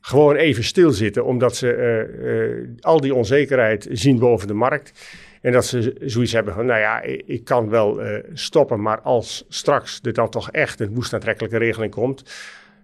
gewoon 0.00 0.36
even 0.36 0.64
stilzitten, 0.64 1.24
omdat 1.24 1.56
ze 1.56 2.76
al 2.80 3.00
die 3.00 3.14
onzekerheid 3.14 3.88
zien 3.90 4.18
boven 4.18 4.46
de 4.46 4.54
markt. 4.54 4.92
En 5.40 5.52
dat 5.52 5.66
ze 5.66 5.94
zoiets 6.00 6.32
hebben 6.32 6.54
van, 6.54 6.66
nou 6.66 6.80
ja, 6.80 7.02
ik 7.26 7.44
kan 7.44 7.68
wel 7.68 8.02
uh, 8.02 8.18
stoppen, 8.32 8.82
maar 8.82 9.00
als 9.00 9.44
straks 9.48 10.00
er 10.02 10.12
dan 10.12 10.30
toch 10.30 10.50
echt 10.50 10.80
een 10.80 10.94
woestaantrekkelijke 10.94 11.58
regeling 11.58 11.92
komt, 11.92 12.22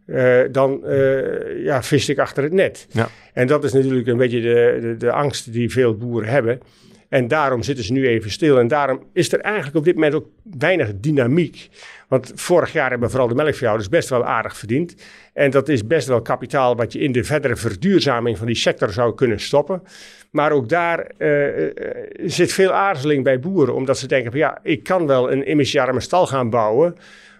uh, 0.06 0.40
dan 0.50 0.80
uh, 0.84 1.64
ja, 1.64 1.82
vis 1.82 2.08
ik 2.08 2.18
achter 2.18 2.42
het 2.42 2.52
net. 2.52 2.86
Ja. 2.90 3.08
En 3.32 3.46
dat 3.46 3.64
is 3.64 3.72
natuurlijk 3.72 4.06
een 4.06 4.16
beetje 4.16 4.40
de, 4.40 4.78
de, 4.80 4.96
de, 4.96 5.12
angst 5.12 5.52
die 5.52 5.70
veel 5.70 5.96
boeren 5.96 6.28
hebben. 6.28 6.60
En 7.08 7.28
daarom 7.28 7.62
zitten 7.62 7.84
ze 7.84 7.92
nu 7.92 8.06
even 8.06 8.30
stil. 8.30 8.58
En 8.58 8.68
daarom 8.68 9.02
is 9.12 9.32
er 9.32 9.40
eigenlijk 9.40 9.76
op 9.76 9.84
dit 9.84 9.94
moment 9.94 10.14
ook 10.14 10.26
weinig 10.58 10.90
dynamiek. 10.94 11.68
Want 12.08 12.32
vorig 12.34 12.72
jaar 12.72 12.90
hebben 12.90 13.10
vooral 13.10 13.28
de 13.28 13.34
melkveehouders 13.34 13.88
best 13.88 14.08
wel 14.08 14.24
aardig 14.24 14.56
verdiend. 14.56 14.94
En 15.32 15.50
dat 15.50 15.68
is 15.68 15.86
best 15.86 16.08
wel 16.08 16.22
kapitaal 16.22 16.76
wat 16.76 16.92
je 16.92 16.98
in 16.98 17.12
de 17.12 17.24
verdere 17.24 17.56
verduurzaming 17.56 18.38
van 18.38 18.46
die 18.46 18.56
sector 18.56 18.90
zou 18.90 19.14
kunnen 19.14 19.40
stoppen. 19.40 19.82
Maar 20.30 20.52
ook 20.52 20.68
daar 20.68 21.10
uh, 21.18 21.70
zit 22.24 22.52
veel 22.52 22.72
aarzeling 22.72 23.24
bij 23.24 23.40
boeren. 23.40 23.74
Omdat 23.74 23.98
ze 23.98 24.06
denken 24.06 24.30
van 24.30 24.40
ja, 24.40 24.58
ik 24.62 24.82
kan 24.82 25.06
wel 25.06 25.32
een 25.32 25.42
emissiearme 25.42 26.00
stal 26.00 26.26
gaan 26.26 26.50
bouwen. 26.50 26.96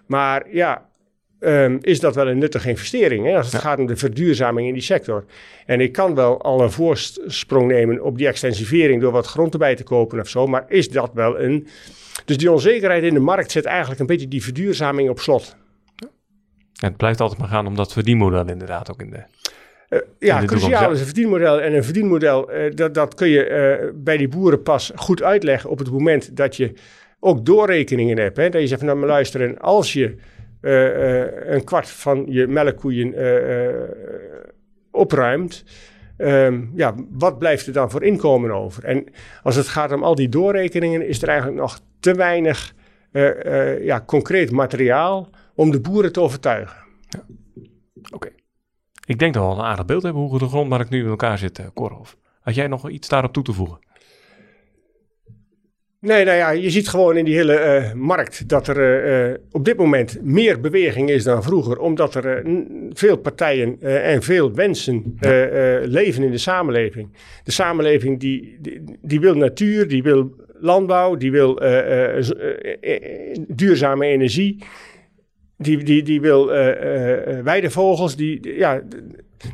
Maar 0.07 0.43
ja, 0.51 0.86
um, 1.47 1.79
is 1.81 2.01
dat 2.01 2.15
wel 2.15 2.29
een 2.29 2.39
nuttige 2.39 2.69
investering 2.69 3.27
hè, 3.27 3.37
als 3.37 3.53
het 3.53 3.61
gaat 3.61 3.79
om 3.79 3.87
de 3.87 3.97
verduurzaming 3.97 4.69
in 4.69 4.75
die 4.75 4.83
sector. 4.83 5.25
En 5.67 5.81
ik 5.81 5.93
kan 5.93 6.15
wel 6.15 6.43
al 6.43 6.61
een 6.61 6.71
voorsprong 6.71 7.69
nemen 7.71 8.03
op 8.03 8.19
die 8.19 8.27
extensivering 8.27 9.01
door 9.01 9.13
wat 9.13 9.27
grond 9.27 9.53
erbij 9.53 9.75
te 9.75 9.85
kopen 9.85 10.21
of 10.21 10.29
zo, 10.29 10.47
maar 10.47 10.65
is 10.69 10.89
dat 10.89 11.11
wel 11.15 11.41
een... 11.41 11.67
Dus 12.25 12.37
die 12.37 12.53
onzekerheid 12.53 13.03
in 13.03 13.15
de 13.15 13.21
markt 13.21 13.51
zet 13.51 13.65
eigenlijk 13.65 14.01
een 14.01 14.07
beetje 14.07 14.29
die 14.29 14.43
verduurzaming 14.43 15.11
op 15.11 15.21
slot. 15.21 15.57
Ja, 16.73 16.89
het 16.89 16.97
blijft 16.97 17.21
altijd 17.21 17.41
maar 17.41 17.49
gaan 17.49 17.67
om 17.67 17.77
dat 17.77 17.93
verdienmodel 17.93 18.49
inderdaad 18.49 18.91
ook 18.91 19.01
in 19.01 19.11
de... 19.11 19.23
Uh, 19.91 20.01
ja, 20.19 20.45
cruciaal 20.45 20.93
is 20.93 21.01
een 21.01 21.07
verdienmodel. 21.07 21.61
En 21.61 21.75
een 21.75 21.85
verdienmodel, 21.85 22.55
uh, 22.55 22.75
dat, 22.75 22.95
dat 22.95 23.15
kun 23.15 23.29
je 23.29 23.79
uh, 23.81 23.91
bij 23.95 24.17
die 24.17 24.29
boeren 24.29 24.63
pas 24.63 24.93
goed 24.95 25.23
uitleggen 25.23 25.71
op 25.71 25.79
het 25.79 25.91
moment 25.91 26.37
dat 26.37 26.57
je 26.57 26.73
ook 27.21 27.45
doorrekeningen 27.47 28.19
hebt. 28.19 28.37
Hè? 28.37 28.49
Dat 28.49 28.61
je 28.61 28.67
zegt 28.67 28.81
van, 28.81 28.89
nou 28.89 29.01
maar 29.01 29.09
luisteren, 29.09 29.59
als 29.59 29.93
je 29.93 30.17
een 30.61 31.65
kwart 31.65 31.89
van 31.89 32.25
je 32.29 32.47
melkkoeien 32.47 33.21
uh, 33.21 33.83
opruimt. 34.91 35.65
Um, 36.19 36.73
ja, 36.75 36.95
wat 37.11 37.39
blijft 37.39 37.67
er 37.67 37.73
dan 37.73 37.91
voor 37.91 38.03
inkomen 38.03 38.51
over? 38.51 38.85
En 38.85 39.05
als 39.43 39.57
het 39.57 39.69
gaat 39.69 39.93
om 39.93 40.03
al 40.03 40.15
die 40.15 40.29
doorrekeningen, 40.29 41.07
is 41.07 41.23
er 41.23 41.29
eigenlijk 41.29 41.61
nog 41.61 41.81
te 42.01 42.15
weinig 42.15 42.75
ja, 43.81 44.03
concreet 44.07 44.51
materiaal 44.51 45.29
om 45.55 45.71
de 45.71 45.81
boeren 45.81 46.13
te 46.13 46.21
overtuigen. 46.21 46.77
Ja. 47.09 47.21
Oké. 48.11 48.29
Ik 49.07 49.19
denk 49.19 49.35
dat 49.35 49.43
we 49.43 49.49
al 49.49 49.59
een 49.59 49.65
aardig 49.65 49.85
beeld 49.85 50.03
hebben 50.03 50.23
hoe 50.23 50.39
de 50.39 50.49
grondmarkt 50.49 50.91
nu 50.91 51.03
in 51.03 51.09
elkaar 51.09 51.39
zit, 51.39 51.71
Korhof. 51.75 52.17
Had 52.41 52.55
jij 52.55 52.67
nog 52.67 52.91
iets 52.91 53.09
daarop 53.09 53.33
toe 53.33 53.43
te 53.43 53.53
voegen? 53.53 53.79
Nee, 56.01 56.25
nou 56.25 56.37
ja, 56.37 56.51
je 56.51 56.71
ziet 56.71 56.89
gewoon 56.89 57.17
in 57.17 57.25
die 57.25 57.35
hele 57.35 57.83
uh, 57.85 57.93
markt 57.93 58.49
dat 58.49 58.69
er 58.69 59.31
uh, 59.31 59.37
op 59.51 59.65
dit 59.65 59.77
moment 59.77 60.19
meer 60.23 60.61
beweging 60.61 61.11
is 61.11 61.25
dan 61.25 61.43
vroeger. 61.43 61.79
Omdat 61.79 62.15
er 62.15 62.47
uh, 62.47 62.61
veel 62.93 63.17
partijen 63.17 63.81
en 63.81 64.23
veel 64.23 64.55
wensen 64.55 65.19
leven 65.85 66.23
in 66.23 66.31
de 66.31 66.39
samenleving. 66.39 67.09
De 67.45 67.53
samenleving 67.53 68.21
die, 68.21 68.59
die, 68.61 68.83
die, 69.03 69.21
wil 69.21 69.35
natuur, 69.35 69.89
die 69.89 70.03
wil 70.03 70.35
landbouw, 70.61 71.17
die 71.17 71.31
wil 71.31 71.61
duurzame 73.49 74.07
energie. 74.07 74.65
Die, 75.59 75.85
die, 75.85 76.03
die 76.03 76.21
wil 76.21 76.47
weidevogels. 77.43 78.17
Die, 78.17 78.57
ja, 78.57 78.83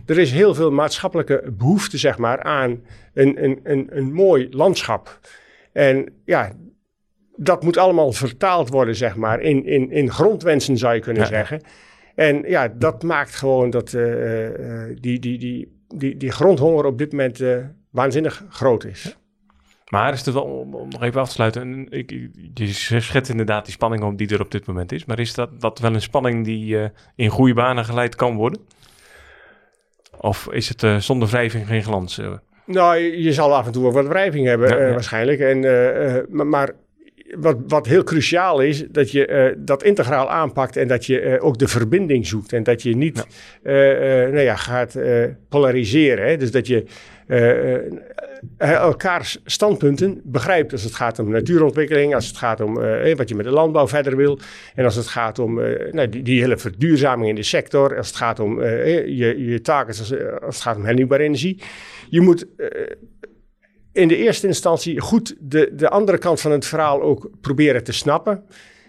er 0.06 0.18
is 0.18 0.32
heel 0.32 0.54
veel 0.54 0.70
maatschappelijke 0.70 1.52
behoefte 1.58 1.98
zeg 1.98 2.18
maar, 2.18 2.42
aan 2.42 2.82
een, 3.14 3.44
een, 3.44 3.60
een, 3.62 3.88
een 3.90 4.12
mooi 4.12 4.48
landschap. 4.50 5.20
En 5.72 6.12
ja, 6.24 6.52
dat 7.36 7.62
moet 7.62 7.76
allemaal 7.76 8.12
vertaald 8.12 8.68
worden, 8.68 8.96
zeg 8.96 9.16
maar, 9.16 9.40
in, 9.40 9.66
in, 9.66 9.90
in 9.90 10.10
grondwensen 10.10 10.76
zou 10.76 10.94
je 10.94 11.00
kunnen 11.00 11.26
zeggen. 11.26 11.60
En 12.14 12.42
ja, 12.46 12.68
dat 12.68 13.02
maakt 13.02 13.34
gewoon 13.34 13.70
dat 13.70 13.92
uh, 13.92 14.48
die, 15.00 15.18
die, 15.18 15.38
die, 15.38 15.80
die, 15.94 16.16
die 16.16 16.30
grondhonger 16.30 16.84
op 16.84 16.98
dit 16.98 17.12
moment 17.12 17.40
uh, 17.40 17.56
waanzinnig 17.90 18.44
groot 18.48 18.84
is. 18.84 19.16
Maar 19.88 20.12
is 20.12 20.24
het 20.24 20.34
wel, 20.34 20.42
om, 20.42 20.74
om, 20.74 20.88
nog 20.88 21.02
even 21.02 21.20
af 21.20 21.26
te 21.26 21.34
sluiten, 21.34 21.86
ik, 21.90 22.10
je 22.54 22.72
schetst 23.00 23.30
inderdaad 23.30 23.64
die 23.64 23.74
spanning 23.74 24.02
op 24.02 24.18
die 24.18 24.28
er 24.28 24.40
op 24.40 24.50
dit 24.50 24.66
moment 24.66 24.92
is. 24.92 25.04
Maar 25.04 25.18
is 25.18 25.34
dat, 25.34 25.60
dat 25.60 25.78
wel 25.78 25.94
een 25.94 26.02
spanning 26.02 26.44
die 26.44 26.76
uh, 26.76 26.88
in 27.14 27.28
goede 27.28 27.54
banen 27.54 27.84
geleid 27.84 28.14
kan 28.14 28.36
worden? 28.36 28.60
Of 30.20 30.48
is 30.50 30.68
het 30.68 30.82
uh, 30.82 30.96
zonder 30.96 31.28
wrijving 31.28 31.66
geen 31.66 31.82
glans? 31.82 32.20
Nou, 32.66 32.98
je, 32.98 33.32
zal 33.32 33.54
af 33.54 33.66
en 33.66 33.72
toe 33.72 33.92
wat 33.92 34.06
wrijving 34.06 34.46
hebben 34.46 34.68
ja, 34.68 34.86
ja. 34.86 34.90
waarschijnlijk. 34.90 35.40
En, 35.40 35.60
maar, 36.30 36.46
maar 36.46 36.70
wat, 37.36 37.56
wat 37.66 37.86
heel 37.86 38.02
cruciaal 38.02 38.60
is, 38.60 38.84
dat 38.88 39.10
je 39.10 39.28
uh, 39.28 39.64
dat 39.64 39.82
integraal 39.82 40.30
aanpakt 40.30 40.76
en 40.76 40.88
dat 40.88 41.06
je 41.06 41.22
uh, 41.22 41.44
ook 41.44 41.58
de 41.58 41.68
verbinding 41.68 42.26
zoekt. 42.26 42.52
En 42.52 42.62
dat 42.62 42.82
je 42.82 42.96
niet 42.96 43.26
ja. 43.62 44.24
Uh, 44.24 44.32
nou 44.32 44.44
ja, 44.44 44.56
gaat 44.56 44.98
polariseren. 45.48 46.26
Hè? 46.26 46.36
Dus 46.36 46.50
dat 46.50 46.66
je 46.66 46.84
elkaars 48.58 49.40
standpunten 49.44 50.20
begrijpt 50.24 50.72
als 50.72 50.82
het 50.82 50.94
gaat 50.94 51.18
om 51.18 51.30
natuurontwikkeling, 51.30 52.14
als 52.14 52.26
het 52.26 52.36
gaat 52.36 52.60
om 52.60 52.74
wat 53.16 53.28
je 53.28 53.34
met 53.34 53.44
de 53.44 53.50
landbouw 53.50 53.88
verder 53.88 54.16
wil. 54.16 54.38
En 54.74 54.84
als 54.84 54.96
het 54.96 55.06
gaat 55.06 55.38
om 55.38 55.54
nou, 55.90 56.08
die, 56.08 56.40
hele 56.40 56.56
verduurzaming 56.56 57.28
in 57.28 57.34
de 57.34 57.42
sector, 57.42 57.96
als 57.96 58.06
het 58.06 58.16
gaat 58.16 58.40
om 58.40 58.62
je, 58.62 59.34
je 59.38 59.60
taken, 59.60 59.88
als, 59.88 59.98
als, 60.42 60.56
het 60.56 60.60
gaat 60.60 60.76
om 60.76 60.84
hernieuwbare 60.84 61.22
energie. 61.22 61.62
Je 62.08 62.20
moet 62.20 62.46
in 63.92 64.08
de 64.08 64.16
eerste 64.16 64.46
instantie 64.46 65.00
goed 65.00 65.36
de, 65.40 65.72
de 65.74 65.88
andere 65.88 66.18
kant 66.18 66.40
van 66.40 66.50
het 66.50 66.66
verhaal 66.66 67.02
ook 67.02 67.30
proberen 67.40 67.84
te 67.84 67.92
snappen. 67.92 68.44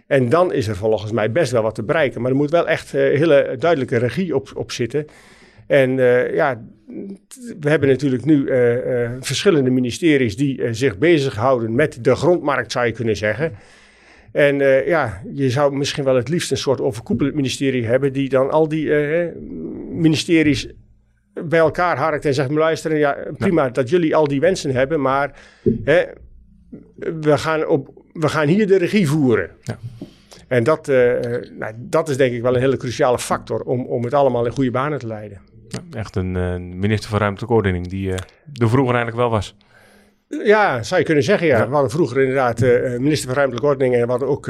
En 0.07 0.29
dan 0.29 0.53
is 0.53 0.67
er 0.67 0.75
volgens 0.75 1.11
mij 1.11 1.31
best 1.31 1.51
wel 1.51 1.61
wat 1.61 1.75
te 1.75 1.83
bereiken. 1.83 2.21
Maar 2.21 2.31
er 2.31 2.37
moet 2.37 2.51
wel 2.51 2.67
echt 2.67 2.91
hele 2.91 3.55
duidelijke 3.59 3.97
regie 3.97 4.35
op, 4.35 4.51
op 4.55 4.71
zitten. 4.71 5.07
En 5.67 5.97
uh, 5.97 6.35
ja, 6.35 6.61
we 7.59 7.69
hebben 7.69 7.89
natuurlijk 7.89 8.25
nu 8.25 8.35
uh, 8.35 9.11
verschillende 9.19 9.69
ministeries 9.69 10.37
die 10.37 10.73
zich 10.73 10.97
bezighouden 10.97 11.75
met 11.75 12.03
de 12.03 12.15
grondmarkt, 12.15 12.71
zou 12.71 12.85
je 12.85 12.91
kunnen 12.91 13.17
zeggen. 13.17 13.53
En 14.31 14.57
ja, 14.85 15.21
je 15.33 15.49
zou 15.49 15.75
misschien 15.75 16.03
wel 16.03 16.15
het 16.15 16.29
liefst 16.29 16.51
een 16.51 16.57
soort 16.57 16.81
overkoepelend 16.81 17.35
ministerie 17.35 17.85
hebben, 17.85 18.13
die 18.13 18.29
dan 18.29 18.51
al 18.51 18.67
die 18.67 18.91
ministeries 19.89 20.67
bij 21.33 21.59
elkaar 21.59 21.97
harkt 21.97 22.25
en 22.25 22.33
zegt: 22.33 22.51
luisteren, 22.51 22.97
ja, 22.97 23.17
prima 23.37 23.69
dat 23.69 23.89
jullie 23.89 24.15
al 24.15 24.27
die 24.27 24.39
wensen 24.39 24.71
hebben, 24.71 25.01
maar 25.01 25.39
hè, 25.83 26.03
we, 27.19 27.37
gaan 27.37 27.67
op, 27.67 28.03
we 28.13 28.29
gaan 28.29 28.47
hier 28.47 28.67
de 28.67 28.77
regie 28.77 29.07
voeren. 29.07 29.49
Ja. 29.61 29.79
En 30.47 30.63
dat, 30.63 30.87
uh, 30.87 30.95
nou, 31.57 31.73
dat 31.77 32.09
is 32.09 32.17
denk 32.17 32.33
ik 32.33 32.41
wel 32.41 32.55
een 32.55 32.61
hele 32.61 32.77
cruciale 32.77 33.19
factor 33.19 33.61
om, 33.61 33.85
om 33.85 34.03
het 34.03 34.13
allemaal 34.13 34.45
in 34.45 34.51
goede 34.51 34.71
banen 34.71 34.99
te 34.99 35.07
leiden. 35.07 35.41
Echt 35.91 36.15
een 36.15 36.35
uh, 36.35 36.55
minister 36.55 37.09
van 37.09 37.19
ruimtelijke 37.19 37.55
ordening 37.55 37.87
die 37.87 38.07
uh, 38.07 38.13
er 38.53 38.69
vroeger 38.69 38.95
eigenlijk 38.95 39.15
wel 39.15 39.29
was. 39.29 39.55
Ja, 40.27 40.83
zou 40.83 40.99
je 40.99 41.05
kunnen 41.05 41.23
zeggen, 41.23 41.47
ja. 41.47 41.57
ja. 41.57 41.67
We 41.67 41.73
hadden 41.73 41.91
vroeger 41.91 42.21
inderdaad 42.21 42.59
minister 42.99 43.27
van 43.27 43.37
ruimtelijke 43.37 43.69
ordening 43.69 43.95
en 43.95 44.01
we 44.01 44.09
hadden 44.09 44.27
ook 44.27 44.47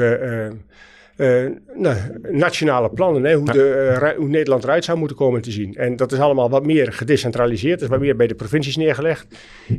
uh, 1.16 1.44
nou, 1.74 1.96
nationale 2.30 2.90
plannen, 2.90 3.24
hè, 3.24 3.34
hoe, 3.34 3.52
de, 3.52 3.98
uh, 4.02 4.08
hoe, 4.08 4.28
Nederland 4.28 4.64
eruit 4.64 4.84
zou 4.84 4.98
moeten 4.98 5.16
komen 5.16 5.42
te 5.42 5.50
zien. 5.50 5.74
En 5.74 5.96
dat 5.96 6.12
is 6.12 6.18
allemaal 6.18 6.50
wat 6.50 6.66
meer 6.66 6.92
gedecentraliseerd, 6.92 7.74
dat 7.74 7.82
is 7.82 7.88
wat 7.88 8.00
meer 8.00 8.16
bij 8.16 8.26
de 8.26 8.34
provincies 8.34 8.76
neergelegd. 8.76 9.26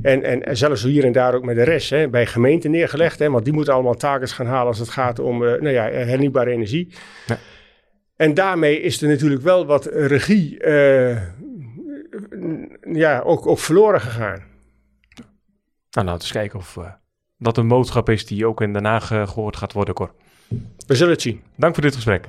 En, 0.01 0.23
en, 0.23 0.57
zelfs 0.57 0.83
hier 0.83 1.03
en 1.03 1.11
daar 1.11 1.35
ook 1.35 1.45
met 1.45 1.55
de 1.55 1.63
rest, 1.63 1.89
hè, 1.89 2.09
bij 2.09 2.25
gemeenten 2.25 2.71
neergelegd. 2.71 3.19
Hè, 3.19 3.29
want 3.29 3.45
die 3.45 3.53
moeten 3.53 3.73
allemaal 3.73 3.95
taken 3.95 4.27
gaan 4.27 4.45
halen 4.45 4.67
als 4.67 4.79
het 4.79 4.89
gaat 4.89 5.19
om 5.19 5.43
uh, 5.43 5.49
nou 5.49 5.69
ja, 5.69 5.83
hernieuwbare 5.83 6.51
energie. 6.51 6.87
Ja. 7.25 7.37
En 8.15 8.33
daarmee 8.33 8.81
is 8.81 9.01
er 9.01 9.07
natuurlijk 9.07 9.41
wel 9.41 9.65
wat 9.65 9.85
regie 9.85 10.57
ja, 12.93 13.19
ook, 13.19 13.47
ook 13.47 13.59
verloren 13.59 14.01
gegaan. 14.01 14.43
Nou, 15.91 16.05
laten 16.05 16.05
we 16.05 16.11
eens 16.11 16.31
kijken 16.31 16.59
of 16.59 16.77
dat 17.37 17.57
een 17.57 17.67
boodschap 17.67 18.09
is 18.09 18.25
die 18.25 18.45
ook 18.45 18.61
in 18.61 18.73
Den 18.73 18.85
Haag 18.85 19.07
gehoord 19.07 19.57
gaat 19.57 19.73
worden, 19.73 19.93
Cor. 19.93 20.13
We 20.87 20.95
zullen 20.95 21.13
het 21.13 21.21
zien. 21.21 21.43
Dank 21.57 21.73
voor 21.73 21.83
dit 21.83 21.95
gesprek. 21.95 22.25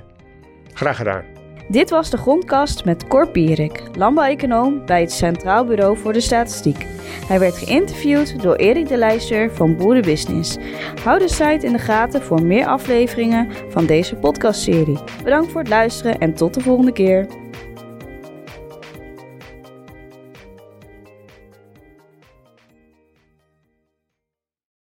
Graag 0.75 0.97
gedaan. 0.97 1.36
Dit 1.69 1.91
was 1.91 2.11
de 2.11 2.17
Grondkast 2.17 2.85
met 2.85 3.07
Cor 3.07 3.29
Pierik, 3.29 3.83
landbouweconoom 3.97 4.87
bij 4.87 5.01
het 5.01 5.13
Centraal 5.13 5.65
Bureau 5.65 5.99
voor 5.99 6.13
de 6.13 6.21
Statistiek. 6.21 6.87
Hij 7.27 7.39
werd 7.39 7.57
geïnterviewd 7.57 8.43
door 8.43 8.57
Erik 8.57 8.89
de 8.89 8.97
Leijster 8.97 9.55
van 9.55 9.77
Boerenbusiness. 9.77 10.57
Hou 11.05 11.19
de 11.19 11.29
site 11.29 11.67
in 11.67 11.73
de 11.73 11.79
gaten 11.79 12.23
voor 12.23 12.43
meer 12.43 12.67
afleveringen 12.67 13.49
van 13.69 13.87
deze 13.87 14.17
podcastserie. 14.17 14.99
Bedankt 15.25 15.51
voor 15.51 15.61
het 15.61 15.71
luisteren 15.71 16.19
en 16.19 16.35
tot 16.35 16.55
de 16.55 16.61
volgende 16.61 16.93
keer. 16.93 17.27